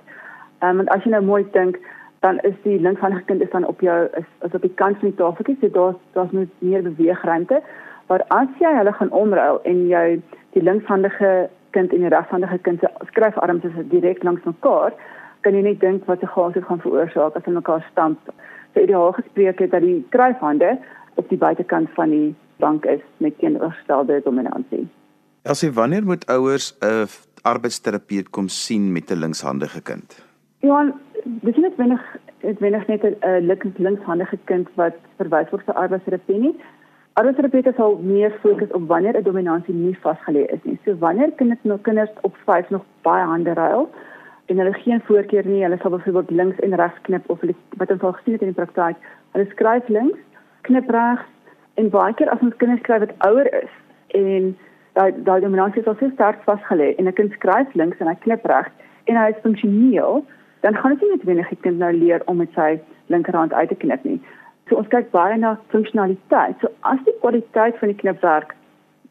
Um, 0.64 0.76
want 0.76 0.90
as 0.90 1.04
jy 1.04 1.12
nou 1.12 1.24
mooi 1.26 1.44
dink 1.52 1.78
dan 2.20 2.40
is 2.40 2.56
die 2.64 2.80
linkshandige 2.80 3.24
kind 3.26 3.42
is 3.42 3.52
dan 3.52 3.66
op 3.66 3.82
jou 3.82 4.08
is, 4.18 4.30
is 4.46 4.54
op 4.54 4.62
die 4.62 4.74
kant 4.74 4.98
van 5.00 5.10
die 5.10 5.18
tafeltjie 5.18 5.58
so 5.62 5.70
daar's 5.70 6.00
daar's 6.14 6.32
net 6.32 6.50
meer 6.60 6.82
beweegruimte. 6.84 7.62
Maar 8.08 8.24
as 8.28 8.48
jy 8.60 8.72
hulle 8.78 8.94
gaan 8.94 9.12
omruil 9.12 9.60
en 9.64 9.88
jy 9.88 10.22
die 10.54 10.64
linkshandige 10.64 11.50
kind 11.72 11.94
en 11.94 12.06
die 12.06 12.14
regshandige 12.14 12.58
kind 12.58 12.80
se 12.80 12.90
skryfarms 13.12 13.64
is 13.64 13.78
direk 13.92 14.24
langs 14.24 14.44
mekaar 14.44 14.94
kan 15.46 15.54
jy 15.54 15.62
net 15.62 15.80
dink 15.80 16.06
wat 16.10 16.20
se 16.20 16.30
chaos 16.34 16.54
dit 16.54 16.66
gaan 16.66 16.82
veroorsaak 16.82 17.36
as 17.38 17.46
hulle 17.46 17.62
mekaar 17.62 17.86
stamp. 17.92 18.32
So 18.74 18.82
ideaal 18.82 19.14
gespreek 19.20 19.62
het 19.62 19.72
dat 19.72 19.86
die 19.86 20.00
skryfhande 20.10 20.76
op 21.22 21.30
die 21.30 21.38
buitekant 21.38 21.92
van 21.98 22.10
die 22.10 22.36
bank 22.64 22.86
is 22.86 23.04
met 23.18 23.38
teenoorgestelde 23.40 24.22
dominansie. 24.26 24.88
Elsie 25.46 25.72
wanneer 25.72 26.04
moet 26.04 26.26
ouers 26.26 26.74
'n 26.82 27.06
arbeidsterapeut 27.42 28.30
kom 28.30 28.48
sien 28.48 28.92
met 28.92 29.12
'n 29.12 29.20
linkshandige 29.20 29.82
kind? 29.82 30.26
Johan, 30.60 30.94
dis 31.26 31.58
net 31.58 31.76
wenig 31.76 32.02
dit 32.42 32.60
wenig 32.60 32.88
net 32.88 33.04
'n 33.04 33.16
uh, 33.28 33.40
links 33.42 33.78
linkshandige 33.78 34.38
kind 34.46 34.68
wat 34.76 34.96
verwys 35.18 35.50
word 35.50 35.66
vir 35.66 35.76
arbeidsterapie 35.84 36.40
nie. 36.40 36.56
Arbeidsterapeute 37.14 37.74
sal 37.76 37.98
meer 38.02 38.32
fokus 38.42 38.72
op 38.72 38.88
wanneer 38.88 39.18
'n 39.18 39.24
dominansie 39.24 39.74
nie 39.74 39.98
vasgelê 40.06 40.44
is 40.56 40.64
nie. 40.64 40.80
So 40.86 40.98
wanneer 40.98 41.32
kinders 41.32 41.64
nog 41.64 41.82
kinders 41.82 42.12
op 42.22 42.36
5 42.46 42.70
nog 42.70 42.84
baie 43.02 43.26
hande 43.26 43.54
ruil 43.54 43.90
en 44.46 44.58
hulle 44.58 44.74
geen 44.74 45.02
voorkeur 45.02 45.46
nie, 45.46 45.64
hulle 45.64 45.78
sal 45.78 45.92
byvoorbeeld 45.92 46.30
links 46.30 46.60
en 46.60 46.76
regs 46.76 47.02
knip 47.02 47.30
of 47.30 47.40
hulle 47.40 47.56
wat 47.78 47.92
ons 47.92 48.02
al 48.02 48.14
gesien 48.14 48.34
het 48.34 48.42
in 48.42 48.54
die 48.54 48.64
praktyk, 48.64 48.96
hulle 49.32 49.46
skryf 49.50 49.88
links, 49.88 50.20
knip 50.62 50.90
regs 50.90 51.26
en 51.74 51.90
baie 51.90 52.14
keer 52.14 52.30
as 52.30 52.42
ons 52.42 52.56
kinders 52.56 52.80
skryf 52.80 53.00
wat 53.00 53.18
ouer 53.28 53.64
is 53.64 53.74
en 54.08 54.58
daai 54.94 55.12
daai 55.24 55.42
dominansie 55.42 55.82
is 55.82 55.88
al 55.88 55.96
so 56.00 56.10
sterk 56.10 56.44
vasgelê 56.44 56.96
en 56.98 57.08
'n 57.08 57.14
kind 57.14 57.32
skryf 57.32 57.74
links 57.74 57.98
en 58.00 58.08
hy 58.08 58.16
knip 58.16 58.46
regs 58.46 58.72
en 59.06 59.16
hy 59.16 59.30
is 59.30 59.42
funksioneel 59.44 60.26
dan 60.62 60.76
gaan 60.76 60.96
dit 60.96 61.02
nie 61.02 61.10
noodwendig 61.10 61.50
die 61.50 61.62
kind 61.62 61.78
nou 61.78 61.92
leer 61.94 62.22
om 62.26 62.38
met 62.38 62.52
sy 62.56 62.80
linkerhand 63.14 63.54
uit 63.54 63.70
te 63.70 63.76
knip 63.76 64.04
nie. 64.04 64.20
So 64.70 64.76
ons 64.82 64.90
kyk 64.90 65.12
baie 65.14 65.38
na 65.38 65.56
funksionaliteit. 65.74 66.58
So 66.62 66.72
as 66.82 67.02
die 67.06 67.14
kwaliteit 67.22 67.78
van 67.82 67.92
die 67.94 68.00
knipwerk 68.02 68.56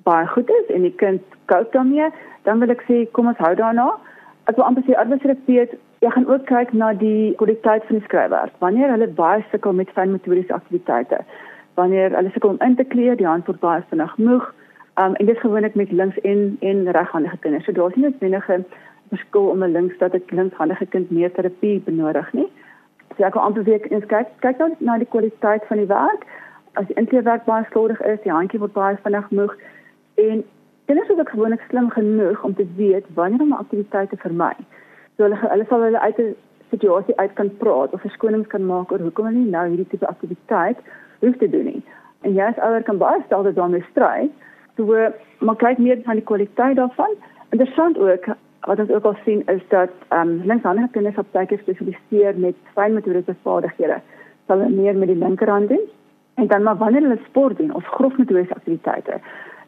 baie 0.09 0.27
goed 0.27 0.51
is 0.51 0.73
en 0.75 0.83
die 0.83 0.95
kind 1.03 1.23
koop 1.51 1.73
daarmee, 1.73 2.11
dan 2.43 2.61
wil 2.61 2.75
ek 2.75 2.83
sê 2.89 3.05
kom 3.17 3.31
ons 3.31 3.41
hou 3.41 3.55
daarna. 3.61 3.93
As 4.51 4.59
ons 4.59 4.67
amper 4.67 4.85
sê 4.85 4.97
arbeidsterapeut, 5.01 5.77
jy 6.05 6.11
gaan 6.13 6.29
ook 6.29 6.45
kyk 6.51 6.75
na 6.77 6.91
die 7.01 7.33
kwaliteit 7.41 7.87
van 7.89 8.01
die 8.01 8.05
skryfwerk. 8.05 8.53
Wanneer 8.65 8.93
hulle 8.93 9.09
baie 9.21 9.45
sukkel 9.53 9.77
met 9.79 9.93
fyn 9.97 10.13
motoriese 10.13 10.53
aktiwiteite, 10.57 11.23
wanneer 11.81 12.13
hulle 12.19 12.33
sukkel 12.35 12.57
om 12.57 12.61
in 12.67 12.77
te 12.77 12.85
kleer, 12.85 13.17
die 13.17 13.31
hand 13.31 13.49
word 13.49 13.63
baie 13.63 13.87
vinnig 13.93 14.17
moeg. 14.19 14.51
Um 15.01 15.15
en 15.19 15.27
dit 15.27 15.39
gewoonlik 15.43 15.75
met 15.75 15.93
links 15.93 16.19
en 16.23 16.57
en 16.61 16.85
reghandige 16.99 17.39
kinders. 17.47 17.65
So 17.65 17.73
daar's 17.73 17.97
nie 17.97 18.09
noodwendig 18.09 18.51
verskil 19.15 19.51
om 19.55 19.63
'n 19.63 19.73
links 19.73 19.99
dat 19.99 20.15
'n 20.15 20.23
linkshandige 20.41 20.87
kind 20.87 21.11
meer 21.11 21.33
terapie 21.33 21.81
benodig 21.81 22.33
nie. 22.33 22.49
So 23.17 23.25
ek 23.25 23.35
wil 23.35 23.43
amper 23.43 23.65
weer 23.65 23.93
eens 23.93 24.07
kyk 24.07 24.29
kyk 24.41 24.59
nou 24.59 24.75
na 24.79 24.99
die 24.99 25.13
kwaliteit 25.15 25.65
van 25.67 25.77
die 25.77 25.87
werk 25.87 26.23
as 26.73 26.87
die 26.87 26.97
inkleerwerk 26.97 27.45
baie 27.45 27.67
slordig 27.71 28.01
is, 28.03 28.21
die 28.25 28.33
handjie 28.33 28.59
word 28.59 28.73
baie 28.73 28.97
vinnig 29.03 29.31
moeg 29.31 29.55
en 30.15 30.45
kinders 30.87 31.09
is 31.09 31.19
ook 31.19 31.31
gewoonlik 31.31 31.63
slim 31.69 31.91
genoeg 31.91 32.43
om 32.45 32.55
te 32.55 32.67
weet 32.77 33.07
wanneer 33.15 33.41
om 33.41 33.53
'n 33.53 33.63
aktiwiteit 33.65 34.11
te 34.11 34.17
vermy. 34.17 34.55
So 35.17 35.23
hulle 35.23 35.37
hulle 35.37 35.67
sal 35.69 35.83
hulle 35.83 36.01
uit 36.01 36.19
'n 36.19 36.35
situasie 36.71 37.17
uit 37.17 37.33
kan 37.33 37.57
praat 37.57 37.93
of 37.93 38.01
verskonings 38.01 38.49
kan 38.49 38.67
maak 38.67 38.93
oor 38.93 38.99
hoekom 38.99 39.27
hulle 39.27 39.39
nie 39.39 39.51
nou 39.51 39.69
hierdie 39.69 39.89
tipe 39.89 40.07
aktiwiteit 40.07 40.79
hoef 41.21 41.37
te 41.37 41.51
doen 41.51 41.65
nie. 41.65 41.83
En 42.23 42.35
jy 42.35 42.43
as 42.43 42.59
ouer 42.59 42.83
kan 42.83 42.99
baie 42.99 43.23
stel 43.27 43.43
dat 43.43 43.55
daarmee 43.55 43.85
stry. 43.91 44.31
So 44.77 44.85
maar 45.39 45.57
kyk 45.57 45.79
meer 45.79 46.03
van 46.05 46.15
die 46.15 46.25
kwaliteit 46.25 46.77
daarvan. 46.77 47.15
Interessant 47.51 47.99
ook 47.99 48.27
wat 48.67 48.79
ons 48.79 48.91
ook 48.91 49.05
al 49.05 49.17
sien 49.25 49.43
is 49.47 49.63
dat 49.69 49.91
ehm 50.09 50.29
um, 50.29 50.41
linkshandige 50.45 50.89
kinders 50.91 51.19
op 51.19 51.27
baie 51.31 51.59
spesialiseer 51.61 52.39
met 52.39 52.55
fynmotoriese 52.75 53.35
vaardighede. 53.43 54.01
Sal 54.47 54.59
hulle 54.59 54.83
meer 54.83 54.97
met 54.97 55.09
die 55.09 55.17
linkerhand 55.17 55.69
doen 55.69 55.85
en 56.35 56.47
dan 56.47 56.63
maar 56.63 56.77
wanneer 56.77 57.03
hulle 57.03 57.19
sport 57.29 57.59
doen 57.59 57.75
of 57.75 57.85
grofmotoriese 57.85 58.55
aktiwiteite, 58.55 59.21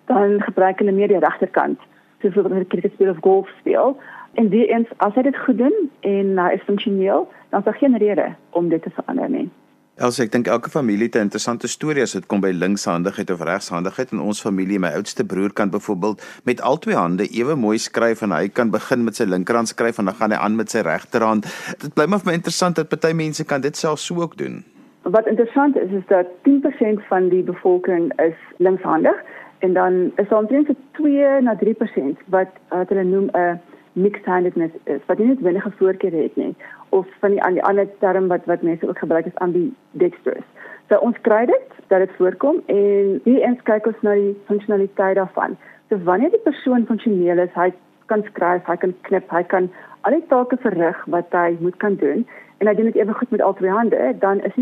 dan 0.05 0.43
gebruik 0.43 0.79
hulle 0.79 0.93
meer 0.93 1.09
die 1.09 1.19
regterkant. 1.19 1.81
Soos 2.21 2.35
wat 2.35 2.51
hulle 2.51 2.67
cricket 2.67 2.93
speel 2.93 3.11
of 3.11 3.21
golf 3.21 3.49
speel. 3.59 3.97
En 4.35 4.49
wie 4.49 4.67
eens 4.67 4.89
as 4.97 5.15
hy 5.15 5.23
dit 5.23 5.37
goed 5.37 5.59
doen 5.59 5.91
en 6.01 6.39
hy 6.39 6.51
is 6.53 6.67
funksioneel, 6.69 7.29
dan 7.49 7.59
is 7.59 7.65
daar 7.65 7.81
geen 7.81 7.99
rede 7.99 8.35
om 8.51 8.69
dit 8.69 8.83
te 8.83 8.91
verander 8.91 9.31
nie. 9.31 9.49
Elsie, 9.97 10.27
ek 10.27 10.33
dink 10.35 10.49
elke 10.53 10.69
familie 10.69 11.07
het 11.07 11.15
'n 11.17 11.25
interessante 11.25 11.69
storie 11.73 12.03
as 12.03 12.13
dit 12.13 12.27
kom 12.27 12.41
by 12.41 12.51
linkshandigheid 12.53 13.31
of 13.31 13.41
regshandigheid. 13.41 14.13
In 14.13 14.21
ons 14.21 14.41
familie, 14.41 14.79
my 14.79 14.91
oudste 14.93 15.25
broer 15.25 15.53
kan 15.53 15.71
byvoorbeeld 15.71 16.23
met 16.45 16.61
albei 16.61 16.95
hande 16.95 17.25
ewe 17.33 17.55
mooi 17.55 17.79
skryf 17.79 18.21
en 18.23 18.31
hy 18.31 18.49
kan 18.49 18.71
begin 18.71 19.05
met 19.05 19.17
sy 19.17 19.25
linkerhand 19.25 19.69
skryf 19.69 19.99
en 19.99 20.05
dan 20.05 20.15
gaan 20.15 20.31
hy 20.31 20.37
aan 20.37 20.57
met 20.57 20.71
sy 20.71 20.79
regterhand. 20.79 21.47
Dit 21.81 21.95
bly 21.95 22.07
maar 22.07 22.19
vir 22.19 22.31
my 22.31 22.35
interessant 22.35 22.77
dat 22.77 22.89
party 22.89 23.13
mense 23.13 23.45
kan 23.45 23.61
dit 23.61 23.77
self 23.77 23.99
so 23.99 24.21
ook 24.21 24.37
doen. 24.37 24.65
Wat 25.03 25.27
interessant 25.27 25.77
is 25.77 25.91
is 25.91 26.07
dat 26.09 26.27
10% 26.43 27.07
van 27.09 27.29
die 27.29 27.43
bevolking 27.43 28.13
is 28.21 28.37
linkshandig 28.59 29.17
en 29.59 29.73
dan 29.73 30.13
is 30.17 30.29
daar 30.29 30.39
omtrent 30.39 30.69
2 30.93 31.41
na 31.41 31.57
3% 31.57 32.21
wat 32.27 32.49
wat 32.69 32.89
hulle 32.89 33.05
noem 33.05 33.31
'n 33.33 33.61
mixed 33.93 34.27
handedness 34.27 34.75
is. 34.85 35.01
Wat 35.07 35.19
nie 35.19 35.27
net 35.27 35.41
wenige 35.41 35.73
voorkeure 35.79 36.23
het 36.23 36.37
nie 36.37 36.55
of 36.89 37.07
van 37.21 37.31
die, 37.31 37.41
die 37.53 37.65
ander 37.65 37.89
term 37.99 38.29
wat 38.29 38.45
wat 38.45 38.63
mense 38.63 38.89
ook 38.89 38.99
gebruik 38.99 39.27
is 39.27 39.35
ambidextrous. 39.35 40.45
So 40.89 40.99
ons 41.03 41.19
kry 41.21 41.45
dit 41.47 41.73
dat 41.91 41.99
dit 41.99 42.13
voorkom 42.19 42.63
en 42.67 43.21
die 43.25 43.41
eens 43.43 43.63
kyk 43.63 43.87
ons 43.91 44.03
na 44.07 44.15
die 44.15 44.37
funksionaliteit 44.47 45.17
daarvan. 45.19 45.57
So 45.89 45.99
wanneer 46.07 46.31
die 46.31 46.43
persoon 46.45 46.87
funksioneel 46.87 47.43
is, 47.43 47.55
hy 47.55 47.73
kan 48.11 48.23
skryf, 48.31 48.67
hy 48.71 48.77
kan 48.83 48.95
knip, 49.09 49.31
hy 49.31 49.43
kan 49.51 49.71
al 50.07 50.15
die 50.15 50.27
take 50.31 50.59
verrig 50.63 50.99
wat 51.11 51.35
hy 51.35 51.57
moet 51.61 51.79
kan 51.83 51.99
doen 52.03 52.23
en 52.59 52.71
hy 52.71 52.75
doen 52.75 52.91
dit 52.91 53.01
ewe 53.03 53.15
goed 53.19 53.35
met 53.35 53.43
al 53.43 53.57
twee 53.59 53.71
hande, 53.71 54.13
dan 54.23 54.41
is 54.47 54.55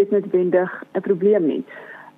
dit 0.00 0.10
noodwendig 0.10 0.72
'n 0.94 1.00
probleem 1.00 1.46
nie. 1.46 1.64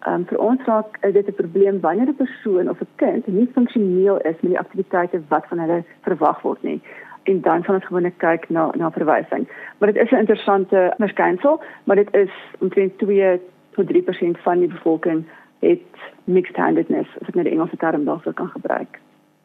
Um, 0.06 0.24
vir 0.30 0.38
ons 0.38 0.62
raak 0.64 1.00
dit 1.02 1.26
'n 1.26 1.34
probleem 1.34 1.80
wanneer 1.80 2.08
'n 2.08 2.14
persoon 2.14 2.70
of 2.70 2.80
'n 2.80 2.86
kind 2.96 3.26
nie 3.26 3.50
funksioneel 3.54 4.18
is 4.18 4.40
met 4.40 4.52
die 4.54 4.58
aktiwiteite 4.58 5.20
wat 5.28 5.46
van 5.46 5.58
hulle 5.58 5.84
verwag 6.06 6.40
word 6.42 6.62
nie 6.62 6.80
en 7.28 7.40
dan 7.40 7.64
van 7.64 7.74
ons 7.74 7.86
gewone 7.86 8.12
kyk 8.24 8.48
na 8.48 8.70
na 8.80 8.90
verwysing. 8.90 9.48
Maar 9.78 9.92
dit 9.92 10.02
is 10.02 10.10
'n 10.10 10.22
interessante 10.24 10.94
verskynsel, 10.96 11.60
maar 11.84 11.96
dit 11.96 12.14
is 12.14 12.32
omtrent 12.58 12.98
2 12.98 13.40
tot 13.74 13.86
3% 13.86 14.38
van 14.42 14.58
die 14.58 14.68
bevolking 14.68 15.26
het 15.58 15.92
mixed 16.24 16.56
handedness, 16.56 17.10
as 17.20 17.28
ek 17.28 17.34
net 17.34 17.44
die 17.44 17.52
Engelse 17.52 17.76
term 17.76 18.04
daarvoor 18.04 18.32
kan 18.32 18.48
gebruik. 18.48 18.98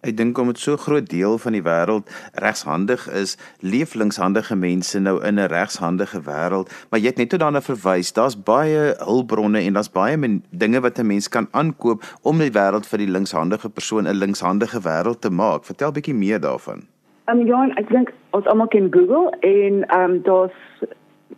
Ek 0.04 0.18
dink 0.18 0.38
om 0.38 0.50
dit 0.52 0.60
so 0.60 0.76
groot 0.78 1.06
deel 1.08 1.38
van 1.40 1.56
die 1.56 1.64
wêreld 1.64 2.10
regshandig 2.44 3.06
is, 3.16 3.38
leef 3.60 3.94
linkshandige 3.96 4.56
mense 4.56 5.00
nou 5.00 5.24
in 5.24 5.40
'n 5.40 5.48
regshandige 5.48 6.22
wêreld, 6.22 6.68
maar 6.90 7.00
jy 7.00 7.08
het 7.08 7.18
net 7.18 7.40
daarna 7.40 7.62
verwys, 7.62 8.14
daar's 8.14 8.36
baie 8.36 8.96
hulpbronne 9.00 9.60
en 9.60 9.74
daar's 9.74 9.92
baie 9.92 10.42
dinge 10.50 10.80
wat 10.82 11.00
'n 11.00 11.08
mens 11.08 11.30
kan 11.30 11.48
aankoop 11.52 12.04
om 12.22 12.38
die 12.38 12.52
wêreld 12.52 12.86
vir 12.86 12.98
die 12.98 13.12
linkshandige 13.12 13.70
persoon 13.70 14.08
'n 14.08 14.20
linkshandige 14.20 14.80
wêreld 14.82 15.22
te 15.22 15.30
maak. 15.30 15.64
Vertel 15.64 15.92
bietjie 15.92 16.14
meer 16.16 16.40
daarvan. 16.40 16.93
Ehm 17.26 17.40
um, 17.40 17.48
ja, 17.48 17.60
ek 17.80 17.88
dink 17.88 18.10
ons 18.36 18.48
almal 18.52 18.68
ken 18.68 18.90
Google 18.92 19.30
en 19.48 19.84
ehm 19.88 20.12
um, 20.12 20.22
daar's 20.24 20.58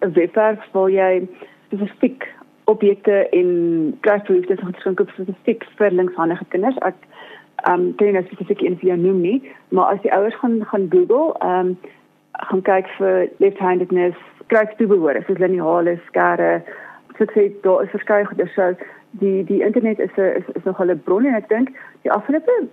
'n 0.02 0.14
webwerf 0.14 0.64
waar 0.72 0.90
jy 0.90 1.28
spesifiek 1.66 2.26
objekte 2.64 3.28
in 3.30 3.98
kruisbehoeftes 4.00 4.60
en 4.60 4.74
geskenke 4.74 5.06
spesifiek 5.14 5.66
vir 5.78 5.92
linkshandige 5.92 6.46
kinders. 6.50 6.78
Ek 6.78 6.98
ehm 7.64 7.74
um, 7.74 7.96
ken 7.96 8.14
nie 8.14 8.24
spesifiek 8.24 8.62
een 8.62 8.78
vir 8.80 8.88
jou 8.90 8.98
noem 8.98 9.22
nie, 9.22 9.52
maar 9.70 9.94
as 9.94 10.02
die 10.02 10.14
ouers 10.14 10.36
gaan 10.36 10.66
gaan 10.66 10.88
Google, 10.90 11.36
ehm 11.40 11.68
um, 11.68 11.78
gaan 12.32 12.62
kyk 12.62 12.88
vir 12.98 13.30
left-handedness, 13.38 14.18
kruisbehoeftes, 14.48 15.26
soos 15.26 15.38
lineale 15.38 16.00
skare, 16.08 16.64
soos 17.18 17.30
sê 17.38 17.52
daar 17.62 17.84
is 17.84 17.94
verskeie 17.94 18.26
goeie 18.26 18.48
so 18.56 18.74
die 19.22 19.44
die 19.44 19.62
internet 19.62 20.00
is 20.00 20.18
'n 20.18 20.34
is, 20.42 20.50
is 20.56 20.64
nog 20.64 20.82
'n 20.82 21.02
bron 21.04 21.26
en 21.26 21.36
ek 21.36 21.50
dink 21.50 21.70
die 22.02 22.12
afgelope 22.12 22.68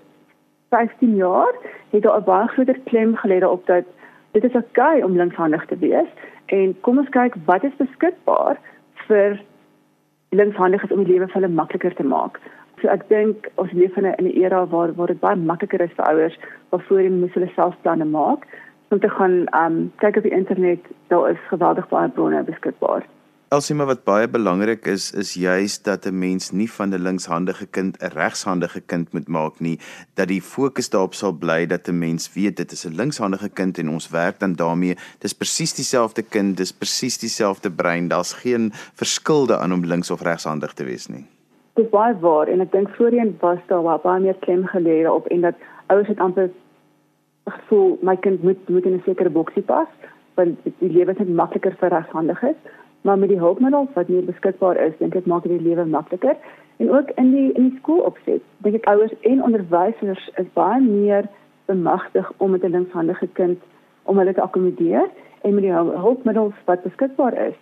15 0.75 1.17
jaar 1.17 1.55
het 1.91 2.03
daar 2.03 2.21
'n 2.21 2.25
baie 2.25 2.49
groter 2.49 2.79
klem 2.91 3.17
gelê 3.23 3.39
daarop 3.39 3.67
dat 3.67 3.85
dit 4.33 4.45
is 4.45 4.55
oukei 4.61 5.05
om 5.05 5.17
linkshandig 5.17 5.67
te 5.67 5.79
wees 5.79 6.11
en 6.47 6.81
kom 6.81 6.99
ons 6.99 7.09
kyk 7.09 7.35
wat 7.45 7.65
is 7.65 7.77
beskikbaar 7.77 8.57
vir 9.07 9.41
linkshandiges 10.31 10.93
om 10.93 11.05
die 11.05 11.13
lewe 11.13 11.29
vir 11.29 11.41
hulle 11.41 11.55
makliker 11.61 11.95
te 11.95 12.07
maak. 12.15 12.41
So 12.81 12.89
ek 12.89 13.09
dink 13.09 13.49
ons 13.63 13.73
leef 13.73 13.97
in 13.97 14.07
'n 14.07 14.33
era 14.45 14.67
waar 14.67 14.95
waar 14.97 15.13
dit 15.13 15.21
baie 15.21 15.37
makliker 15.37 15.81
is 15.81 15.97
vir 15.97 16.07
ouers 16.11 16.39
waarvoor 16.71 16.99
hulle 16.99 17.21
moet 17.21 17.35
hulle 17.35 17.51
self 17.55 17.75
planne 17.83 18.05
maak 18.05 18.47
om 18.91 19.01
te 19.01 19.09
gaan 19.09 19.47
um 19.65 19.93
kyk 19.97 20.17
op 20.17 20.23
die 20.23 20.39
internet 20.41 20.81
daar 21.09 21.31
is 21.31 21.49
geweldig 21.49 21.89
baie 21.89 22.09
bronne 22.09 22.43
beskikbaar. 22.43 23.03
Elsima 23.53 23.85
wat 23.85 24.07
baie 24.09 24.29
belangrik 24.33 24.87
is 24.88 25.11
is 25.23 25.35
juis 25.37 25.75
dat 25.85 26.07
'n 26.07 26.19
mens 26.19 26.53
nie 26.53 26.71
van 26.73 26.88
'n 26.88 27.03
linkshandige 27.09 27.67
kind 27.67 27.99
'n 28.01 28.12
regshandige 28.15 28.81
kind 28.81 29.12
moet 29.12 29.29
maak 29.29 29.61
nie, 29.61 29.79
dat 30.15 30.29
die 30.29 30.41
fokus 30.41 30.88
daarop 30.91 31.15
sal 31.15 31.33
bly 31.33 31.67
dat 31.67 31.88
'n 31.88 31.99
mens 31.99 32.33
weet 32.35 32.57
dit 32.57 32.73
is 32.73 32.87
'n 32.87 32.95
linkshandige 32.95 33.49
kind 33.49 33.79
en 33.79 33.88
ons 33.88 34.09
werk 34.09 34.38
dan 34.38 34.53
daarmee. 34.53 34.97
Dis 35.19 35.35
presies 35.35 35.75
dieselfde 35.75 36.23
kind, 36.23 36.57
dis 36.57 36.73
presies 36.73 37.19
dieselfde 37.19 37.71
brein. 37.71 38.09
Daar's 38.09 38.33
geen 38.33 38.73
verskilde 38.95 39.59
aan 39.59 39.73
om 39.73 39.85
links 39.85 40.11
of 40.11 40.23
regshandig 40.23 40.73
te 40.73 40.85
wees 40.85 41.07
nie. 41.07 41.27
Dis 41.75 41.88
baie 41.88 42.19
waar 42.21 42.47
en 42.49 42.61
ek 42.61 42.73
dink 42.73 42.88
voorheen 42.97 43.37
was 43.41 43.59
daar 43.67 44.01
baie 44.03 44.21
meer 44.21 44.37
klem 44.41 44.67
gelê 44.67 45.11
op 45.11 45.27
en 45.27 45.41
dat 45.41 45.55
ouers 45.87 46.09
het 46.09 46.19
amper 46.19 46.51
gevoel 47.45 47.99
my 48.03 48.17
kind 48.17 48.43
moet 48.43 48.69
moet 48.69 48.85
in 48.85 48.95
'n 48.95 49.03
sekere 49.05 49.31
boksie 49.31 49.62
pas 49.62 49.88
want 50.35 50.59
die 50.79 50.93
lewe 50.93 51.11
is 51.11 51.19
net 51.19 51.29
makliker 51.29 51.77
vir 51.81 51.88
regshandiges 51.91 52.57
maar 53.03 53.19
met 53.19 53.29
die 53.29 53.38
hulpmiddels 53.38 53.88
wat 53.95 54.07
hier 54.07 54.25
beskikbaar 54.25 54.77
is, 54.77 54.97
dink 54.99 55.15
ek 55.19 55.27
maak 55.27 55.43
dit 55.43 55.59
die 55.59 55.69
lewe 55.69 55.85
makliker. 55.85 56.37
En 56.77 56.91
ook 56.91 57.11
in 57.21 57.31
die 57.31 57.53
in 57.53 57.69
die 57.69 57.79
skoolopset, 57.79 58.43
dink 58.59 58.79
ek 58.81 58.88
ouers 58.91 59.15
en 59.21 59.43
onderwysers 59.43 60.31
is 60.41 60.53
baie 60.55 60.81
meer 60.81 61.29
bemagtig 61.71 62.33
om 62.37 62.51
met 62.51 62.65
'n 62.65 62.75
linkshandige 62.77 63.29
kind 63.33 63.59
om 64.03 64.19
hulle 64.19 64.35
te 64.35 64.43
akkommodeer 64.43 65.11
en 65.43 65.55
met 65.55 65.62
die 65.62 65.73
hulpmiddels 65.73 66.55
wat 66.65 66.83
beskikbaar 66.83 67.35
is, 67.49 67.55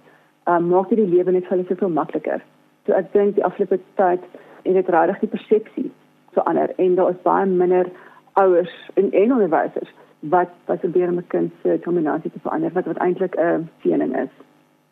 um, 0.44 0.68
maak 0.68 0.88
dit 0.88 0.98
die 0.98 1.16
lewe 1.16 1.32
net 1.32 1.46
vir 1.46 1.56
hulle 1.56 1.68
soveel 1.68 1.88
makliker. 1.88 2.42
So 2.86 2.92
ek 2.92 3.12
dink 3.12 3.34
die 3.34 3.44
afgelope 3.44 3.80
tyd 3.94 4.20
het 4.62 4.74
dit 4.74 4.88
regtig 4.88 5.18
die 5.18 5.32
persepsie 5.36 5.90
verander 6.32 6.72
en 6.76 6.94
daar 6.94 7.10
is 7.10 7.22
baie 7.22 7.46
minder 7.46 7.90
ouers 8.32 8.90
en 8.94 9.12
en 9.12 9.32
onderwysers 9.32 9.92
wat 10.20 10.52
wat 10.66 10.80
probeer 10.80 11.08
om 11.08 11.18
'n 11.18 11.26
kind 11.26 11.52
se 11.62 11.78
dominasie 11.84 12.30
te 12.30 12.40
verander 12.40 12.72
wat 12.72 12.86
wat 12.86 12.96
eintlik 12.96 13.36
'n 13.36 13.68
siening 13.82 14.16
is. 14.16 14.32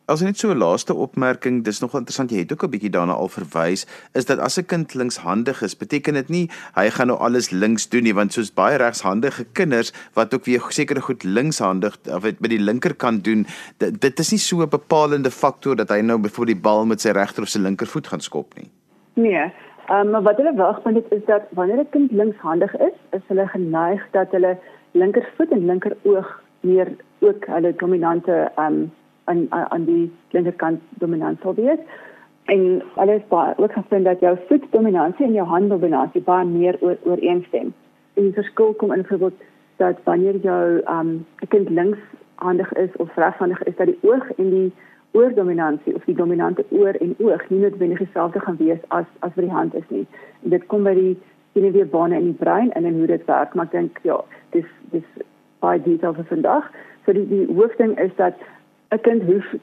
As 0.08 0.22
net 0.24 0.38
so 0.40 0.48
'n 0.48 0.56
laaste 0.56 0.94
opmerking, 0.94 1.64
dis 1.64 1.80
nog 1.80 1.94
interessant, 1.94 2.30
jy 2.30 2.38
het 2.38 2.52
ook 2.52 2.62
'n 2.64 2.70
bietjie 2.70 2.90
daarna 2.90 3.12
al 3.12 3.28
verwys, 3.28 3.84
is 4.14 4.24
dat 4.24 4.38
as 4.38 4.56
'n 4.56 4.64
kind 4.64 4.94
linkshandig 4.94 5.62
is, 5.62 5.76
beteken 5.76 6.14
dit 6.14 6.28
nie 6.28 6.50
hy 6.74 6.88
gaan 6.90 7.06
nou 7.06 7.18
alles 7.18 7.50
links 7.50 7.88
doen 7.88 8.02
nie, 8.02 8.14
want 8.14 8.32
soos 8.32 8.50
baie 8.50 8.76
regshandige 8.78 9.44
kinders 9.52 9.92
wat 10.14 10.34
ook 10.34 10.44
weer 10.44 10.64
sekere 10.68 11.00
goed 11.00 11.24
linkshandig 11.24 11.98
of 12.06 12.22
met 12.22 12.50
die 12.50 12.58
linkerkant 12.58 13.24
doen, 13.24 13.46
dit, 13.76 14.00
dit 14.00 14.18
is 14.18 14.30
nie 14.30 14.38
so 14.38 14.62
'n 14.62 14.68
bepalende 14.68 15.30
faktor 15.30 15.76
dat 15.76 15.88
hy 15.90 16.00
nou 16.00 16.18
byvoorbeeld 16.18 16.56
die 16.56 16.62
bal 16.62 16.86
met 16.86 17.00
sy 17.00 17.10
regter 17.10 17.42
of 17.42 17.48
sy 17.48 17.58
linkervoet 17.58 18.06
gaan 18.06 18.20
skop 18.20 18.54
nie. 18.56 18.70
Nee, 19.14 19.52
um, 19.90 20.10
maar 20.10 20.22
wat 20.22 20.36
hulle 20.36 20.54
wag 20.54 20.80
van 20.82 20.94
dit 20.94 21.04
is 21.10 21.24
dat 21.26 21.42
wanneer 21.50 21.80
'n 21.80 21.90
kind 21.90 22.12
linkshandig 22.12 22.74
is, 22.76 22.96
is 23.12 23.22
hulle 23.26 23.46
geneig 23.48 24.00
dat 24.12 24.30
hulle 24.30 24.56
linkervoet 24.92 25.50
en 25.50 25.66
linkeroog 25.66 26.42
meer 26.60 26.88
ook 27.20 27.46
hulle 27.46 27.74
dominante 27.76 28.50
um, 28.56 28.90
aan 29.28 29.46
aan 29.50 29.84
die 29.84 30.04
linkerkant 30.36 30.80
dominant 31.02 31.40
sal 31.42 31.54
wees. 31.54 31.78
En 32.48 32.82
alles 32.94 33.22
baie 33.28 33.54
ook 33.56 33.72
gevind 33.72 34.04
dat 34.04 34.20
jou 34.24 34.36
voetdominansie 34.48 35.26
en 35.26 35.36
jou 35.36 35.46
handdominansie 35.46 36.22
baie 36.24 36.46
meer 36.46 36.76
oor, 36.80 36.96
ooreenstem. 37.04 37.74
En 38.14 38.22
die 38.22 38.32
verskil 38.32 38.72
kom 38.80 38.92
in 38.92 39.02
byvoorbeeld 39.02 39.42
dat 39.76 39.98
wanneer 40.04 40.36
jou 40.36 40.80
um 40.90 41.26
kind 41.48 41.68
linkshandig 41.68 42.72
is 42.72 42.96
of 42.96 43.14
regshandig 43.14 43.62
is 43.62 43.76
dat 43.76 43.86
die 43.86 43.98
oog 44.00 44.30
en 44.36 44.50
die 44.50 44.72
oordominansie 45.10 45.94
of 45.94 46.04
die 46.04 46.14
dominante 46.14 46.64
oor 46.68 46.96
en 47.04 47.14
oog 47.18 47.48
nie 47.48 47.60
noodwendig 47.60 47.98
dieselfde 47.98 48.40
gaan 48.40 48.56
wees 48.56 48.80
as 48.88 49.06
as 49.18 49.32
vir 49.36 49.46
die 49.46 49.54
hand 49.54 49.74
is 49.74 49.88
nie. 49.88 50.06
En 50.42 50.50
dit 50.56 50.66
kom 50.66 50.84
by 50.88 50.94
die 50.94 51.14
senuweebane 51.52 52.16
in 52.16 52.30
die 52.32 52.40
brein 52.42 52.72
en 52.72 52.84
en 52.84 52.98
hoe 52.98 53.06
dit 53.06 53.24
werk, 53.26 53.54
maar 53.54 53.68
ek 53.70 53.76
dink 53.76 54.00
ja, 54.02 54.20
dis 54.56 54.68
dis 54.92 55.06
baie 55.64 55.82
detail 55.82 56.14
vir 56.14 56.28
vandag. 56.32 56.68
So 57.04 57.12
die 57.16 57.26
die 57.28 57.46
hoofding 57.54 57.96
is 57.98 58.14
dat 58.16 58.40
'n 58.90 59.00
kind 59.00 59.22
hoef 59.22 59.54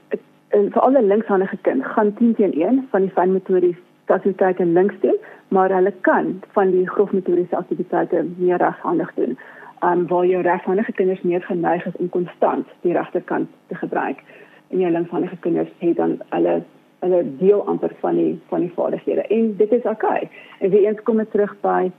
vir 0.50 0.80
alle 0.80 1.02
linkshandige 1.02 1.58
kind 1.62 1.86
gaan 1.86 2.14
10 2.14 2.36
teen 2.36 2.54
1 2.54 2.88
van 2.92 3.02
die 3.02 3.12
fynmotories 3.12 3.78
aktiwiteite 4.06 4.66
links 4.66 5.00
doen, 5.02 5.18
maar 5.48 5.70
hulle 5.70 5.94
kan 6.02 6.42
van 6.52 6.72
die 6.72 6.90
grofmotoriese 6.90 7.56
aktiwiteite 7.56 8.26
meer 8.38 8.58
regshandig 8.58 9.14
doen. 9.14 9.38
Um 9.84 10.08
waar 10.08 10.26
jou 10.26 10.42
regshandige 10.42 10.92
kinders 10.92 11.22
meer 11.22 11.42
geneig 11.42 11.86
is 11.86 11.98
om 11.98 12.10
konstant 12.10 12.68
die 12.82 12.94
regterkant 12.94 13.50
te 13.68 13.76
gebruik 13.76 14.24
en 14.70 14.80
jou 14.80 14.92
linkshandige 14.92 15.38
kinders 15.40 15.70
het 15.78 15.96
dan 15.96 16.20
hulle 16.30 16.62
hulle 17.00 17.24
deel 17.38 17.66
amper 17.68 17.92
van 18.00 18.16
die 18.16 18.40
van 18.50 18.60
die 18.60 18.72
vaardighede 18.76 19.22
en 19.22 19.56
dit 19.58 19.72
is 19.72 19.84
oukei. 19.84 20.16
Okay. 20.16 20.30
En 20.60 20.70
weer 20.70 20.88
eens 20.88 21.04
kom 21.04 21.18
dit 21.18 21.32
terug 21.32 21.56
by 21.62 21.92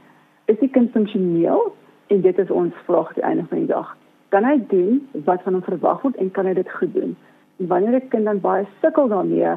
is 0.44 0.58
die 0.58 0.70
kind 0.70 0.90
funksioneel 0.90 1.74
en 2.06 2.20
dit 2.20 2.38
is 2.38 2.50
ons 2.50 2.74
vraag 2.84 3.12
die 3.14 3.22
einde 3.22 3.44
van 3.48 3.58
die 3.58 3.66
dag. 3.66 3.96
Kan 4.36 4.44
hy 4.44 4.58
doen 4.68 4.98
wat 5.24 5.40
van 5.46 5.54
hom 5.56 5.62
verwag 5.64 6.02
word 6.04 6.16
en 6.20 6.28
kan 6.36 6.44
hy 6.44 6.52
dit 6.58 6.72
goed 6.76 6.90
doen? 6.92 7.14
En 7.56 7.68
wanneer 7.70 7.94
'n 7.96 8.08
kind 8.12 8.24
dan 8.28 8.40
baie 8.40 8.66
sukkel 8.80 9.08
daarmee 9.08 9.52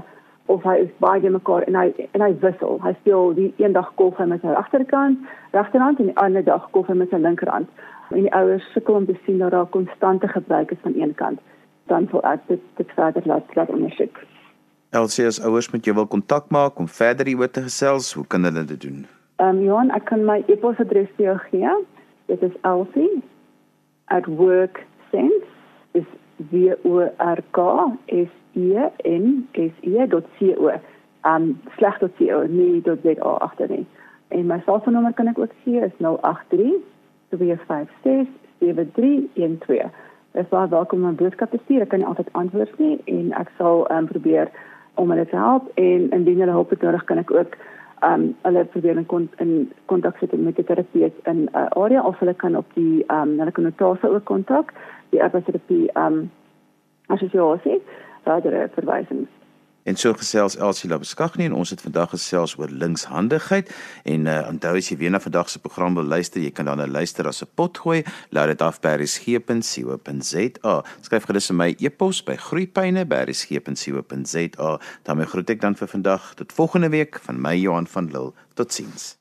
of 0.46 0.64
hy 0.64 0.76
is 0.84 0.94
baie 0.98 1.30
mekaar 1.30 1.64
en 1.68 1.76
hy 1.76 2.08
en 2.12 2.22
hy 2.22 2.32
wissel. 2.40 2.80
Hy 2.84 2.94
speel 3.00 3.34
die 3.34 3.54
een 3.58 3.74
dag 3.74 3.92
golf 3.96 4.18
met 4.18 4.42
sy 4.42 4.48
regterkant, 4.48 5.18
regterhand 5.52 6.00
en 6.00 6.06
die 6.06 6.18
ander 6.18 6.44
dag 6.44 6.70
golf 6.72 6.88
met 6.88 7.10
sy 7.10 7.20
linkerhand. 7.20 7.68
En 8.10 8.22
die 8.22 8.34
ouers 8.34 8.72
sukkel 8.72 8.96
om 8.96 9.06
te 9.06 9.18
sien 9.26 9.38
dat 9.38 9.52
daar 9.52 9.66
konstante 9.66 10.28
gebruik 10.28 10.72
is 10.72 10.82
van 10.82 10.94
een 10.96 11.16
kant. 11.16 11.40
Dan 11.88 12.08
sou 12.12 12.24
ek 12.24 12.40
dit 12.48 12.62
dit 12.76 12.92
verder 12.96 13.22
laat 13.26 13.56
laat 13.56 13.70
ondersoek. 13.70 14.18
Elsie 14.90 15.26
as 15.26 15.42
ouers 15.42 15.72
met 15.72 15.86
jou 15.86 15.96
wil 15.96 16.08
kontak 16.08 16.50
maak 16.50 16.80
om 16.80 16.88
verder 16.88 17.26
hieroor 17.26 17.52
te 17.52 17.62
gesels, 17.62 18.14
hoe 18.14 18.28
kan 18.28 18.44
hulle 18.44 18.66
dit 18.66 18.82
doen? 18.82 19.06
Ehm 19.36 19.58
um, 19.58 19.64
Johan, 19.64 19.92
ek 19.92 20.06
kan 20.06 20.26
my 20.26 20.44
e-posadres 20.48 21.12
vir 21.16 21.26
jou 21.26 21.38
gee. 21.38 21.70
Dit 22.26 22.42
is 22.42 22.56
elsie@worksense 24.10 25.48
is 25.92 26.08
w 26.52 26.76
o 26.84 27.10
r 27.18 27.40
k 27.52 27.60
s 28.08 28.32
e 28.54 28.90
n 29.04 29.48
s 29.54 29.74
e.co. 29.82 30.72
Um 31.24 31.60
sleg.co, 31.78 32.44
nie 32.48 32.82
.za 32.82 33.38
agter 33.40 33.70
nie. 33.70 33.86
En 34.28 34.46
my 34.46 34.62
selfoonnommer 34.66 35.14
kan 35.14 35.28
ek 35.28 35.40
ook 35.40 35.52
gee 35.64 35.82
is 35.82 35.92
083 35.98 36.74
256 37.30 38.28
7312. 38.60 39.92
Dit 40.32 40.50
baie 40.50 40.70
welkom 40.70 41.04
om 41.04 41.10
'n 41.10 41.16
boodskap 41.16 41.52
te 41.52 41.60
stuur. 41.64 41.82
Ek 41.82 41.90
kan 41.90 42.00
nie 42.00 42.08
altyd 42.08 42.30
antwoord 42.32 42.80
nie 42.80 43.02
en 43.06 43.32
ek 43.32 43.50
sal 43.58 43.92
um, 43.92 44.06
probeer 44.06 44.50
om 44.94 45.10
hulle 45.10 45.26
te 45.26 45.36
help 45.36 45.72
en 45.74 46.12
indien 46.12 46.40
hulle 46.40 46.52
hulp 46.52 46.82
nodig 46.82 47.04
kan 47.04 47.18
ek 47.18 47.32
ook 47.32 47.58
um 48.02 48.36
hulle 48.42 48.66
probeer 48.66 48.98
in 48.98 49.06
kon, 49.06 49.30
in 49.38 49.72
kontak 49.86 50.18
sit 50.18 50.34
met 50.38 50.60
'n 50.60 50.64
terapeut 50.64 51.14
in 51.26 51.44
'n 51.44 51.50
uh, 51.56 51.68
area 51.84 52.02
of 52.02 52.20
hulle 52.20 52.34
kan 52.34 52.58
op 52.58 52.66
die 52.74 53.04
um 53.08 53.40
hulle 53.40 53.52
kan 53.52 53.64
notase 53.64 54.10
ook 54.10 54.24
kontak. 54.26 54.74
Die 55.10 55.20
ergoterapie 55.20 55.90
um 55.96 56.32
assosiasie 57.08 57.82
verdere 58.24 58.70
verwysings 58.74 59.39
En 59.84 59.96
so 59.96 60.14
gesels 60.14 60.58
Elsie 60.58 60.90
Labeskagni 60.90 61.46
en 61.46 61.54
ons 61.54 61.70
het 61.70 61.82
vandag 61.82 62.10
gesels 62.10 62.58
oor 62.58 62.70
linkshandigheid 62.70 63.72
en 64.04 64.26
uh, 64.26 64.48
onthou 64.50 64.78
as 64.78 64.90
jy 64.92 64.98
weer 65.00 65.12
na 65.12 65.20
vandag 65.20 65.50
se 65.50 65.60
program 65.60 65.96
wil 65.96 66.04
luister, 66.04 66.42
jy 66.42 66.52
kan 66.52 66.66
dan 66.66 66.82
'n 66.82 66.92
luister 66.92 67.28
as 67.28 67.42
'n 67.44 67.48
pot 67.56 67.78
gooi. 67.78 68.04
Laat 68.30 68.48
dit 68.48 68.62
af 68.62 68.80
by 68.82 68.96
resgep.co.za. 69.00 70.84
Skryf 71.02 71.26
gerus 71.26 71.48
vir 71.48 71.56
my 71.56 71.76
e-pos 71.80 72.24
by 72.24 72.36
groeipyne@resgep.co.za. 72.36 74.80
daarmee 75.04 75.26
groet 75.26 75.50
ek 75.50 75.62
dan 75.62 75.76
vir 75.76 75.88
vandag 75.88 76.34
tot 76.36 76.54
volgende 76.54 76.90
week 76.90 77.20
van 77.22 77.42
my 77.42 77.56
Johan 77.56 77.88
van 77.88 78.12
Lille. 78.12 78.34
Totsiens. 78.54 79.19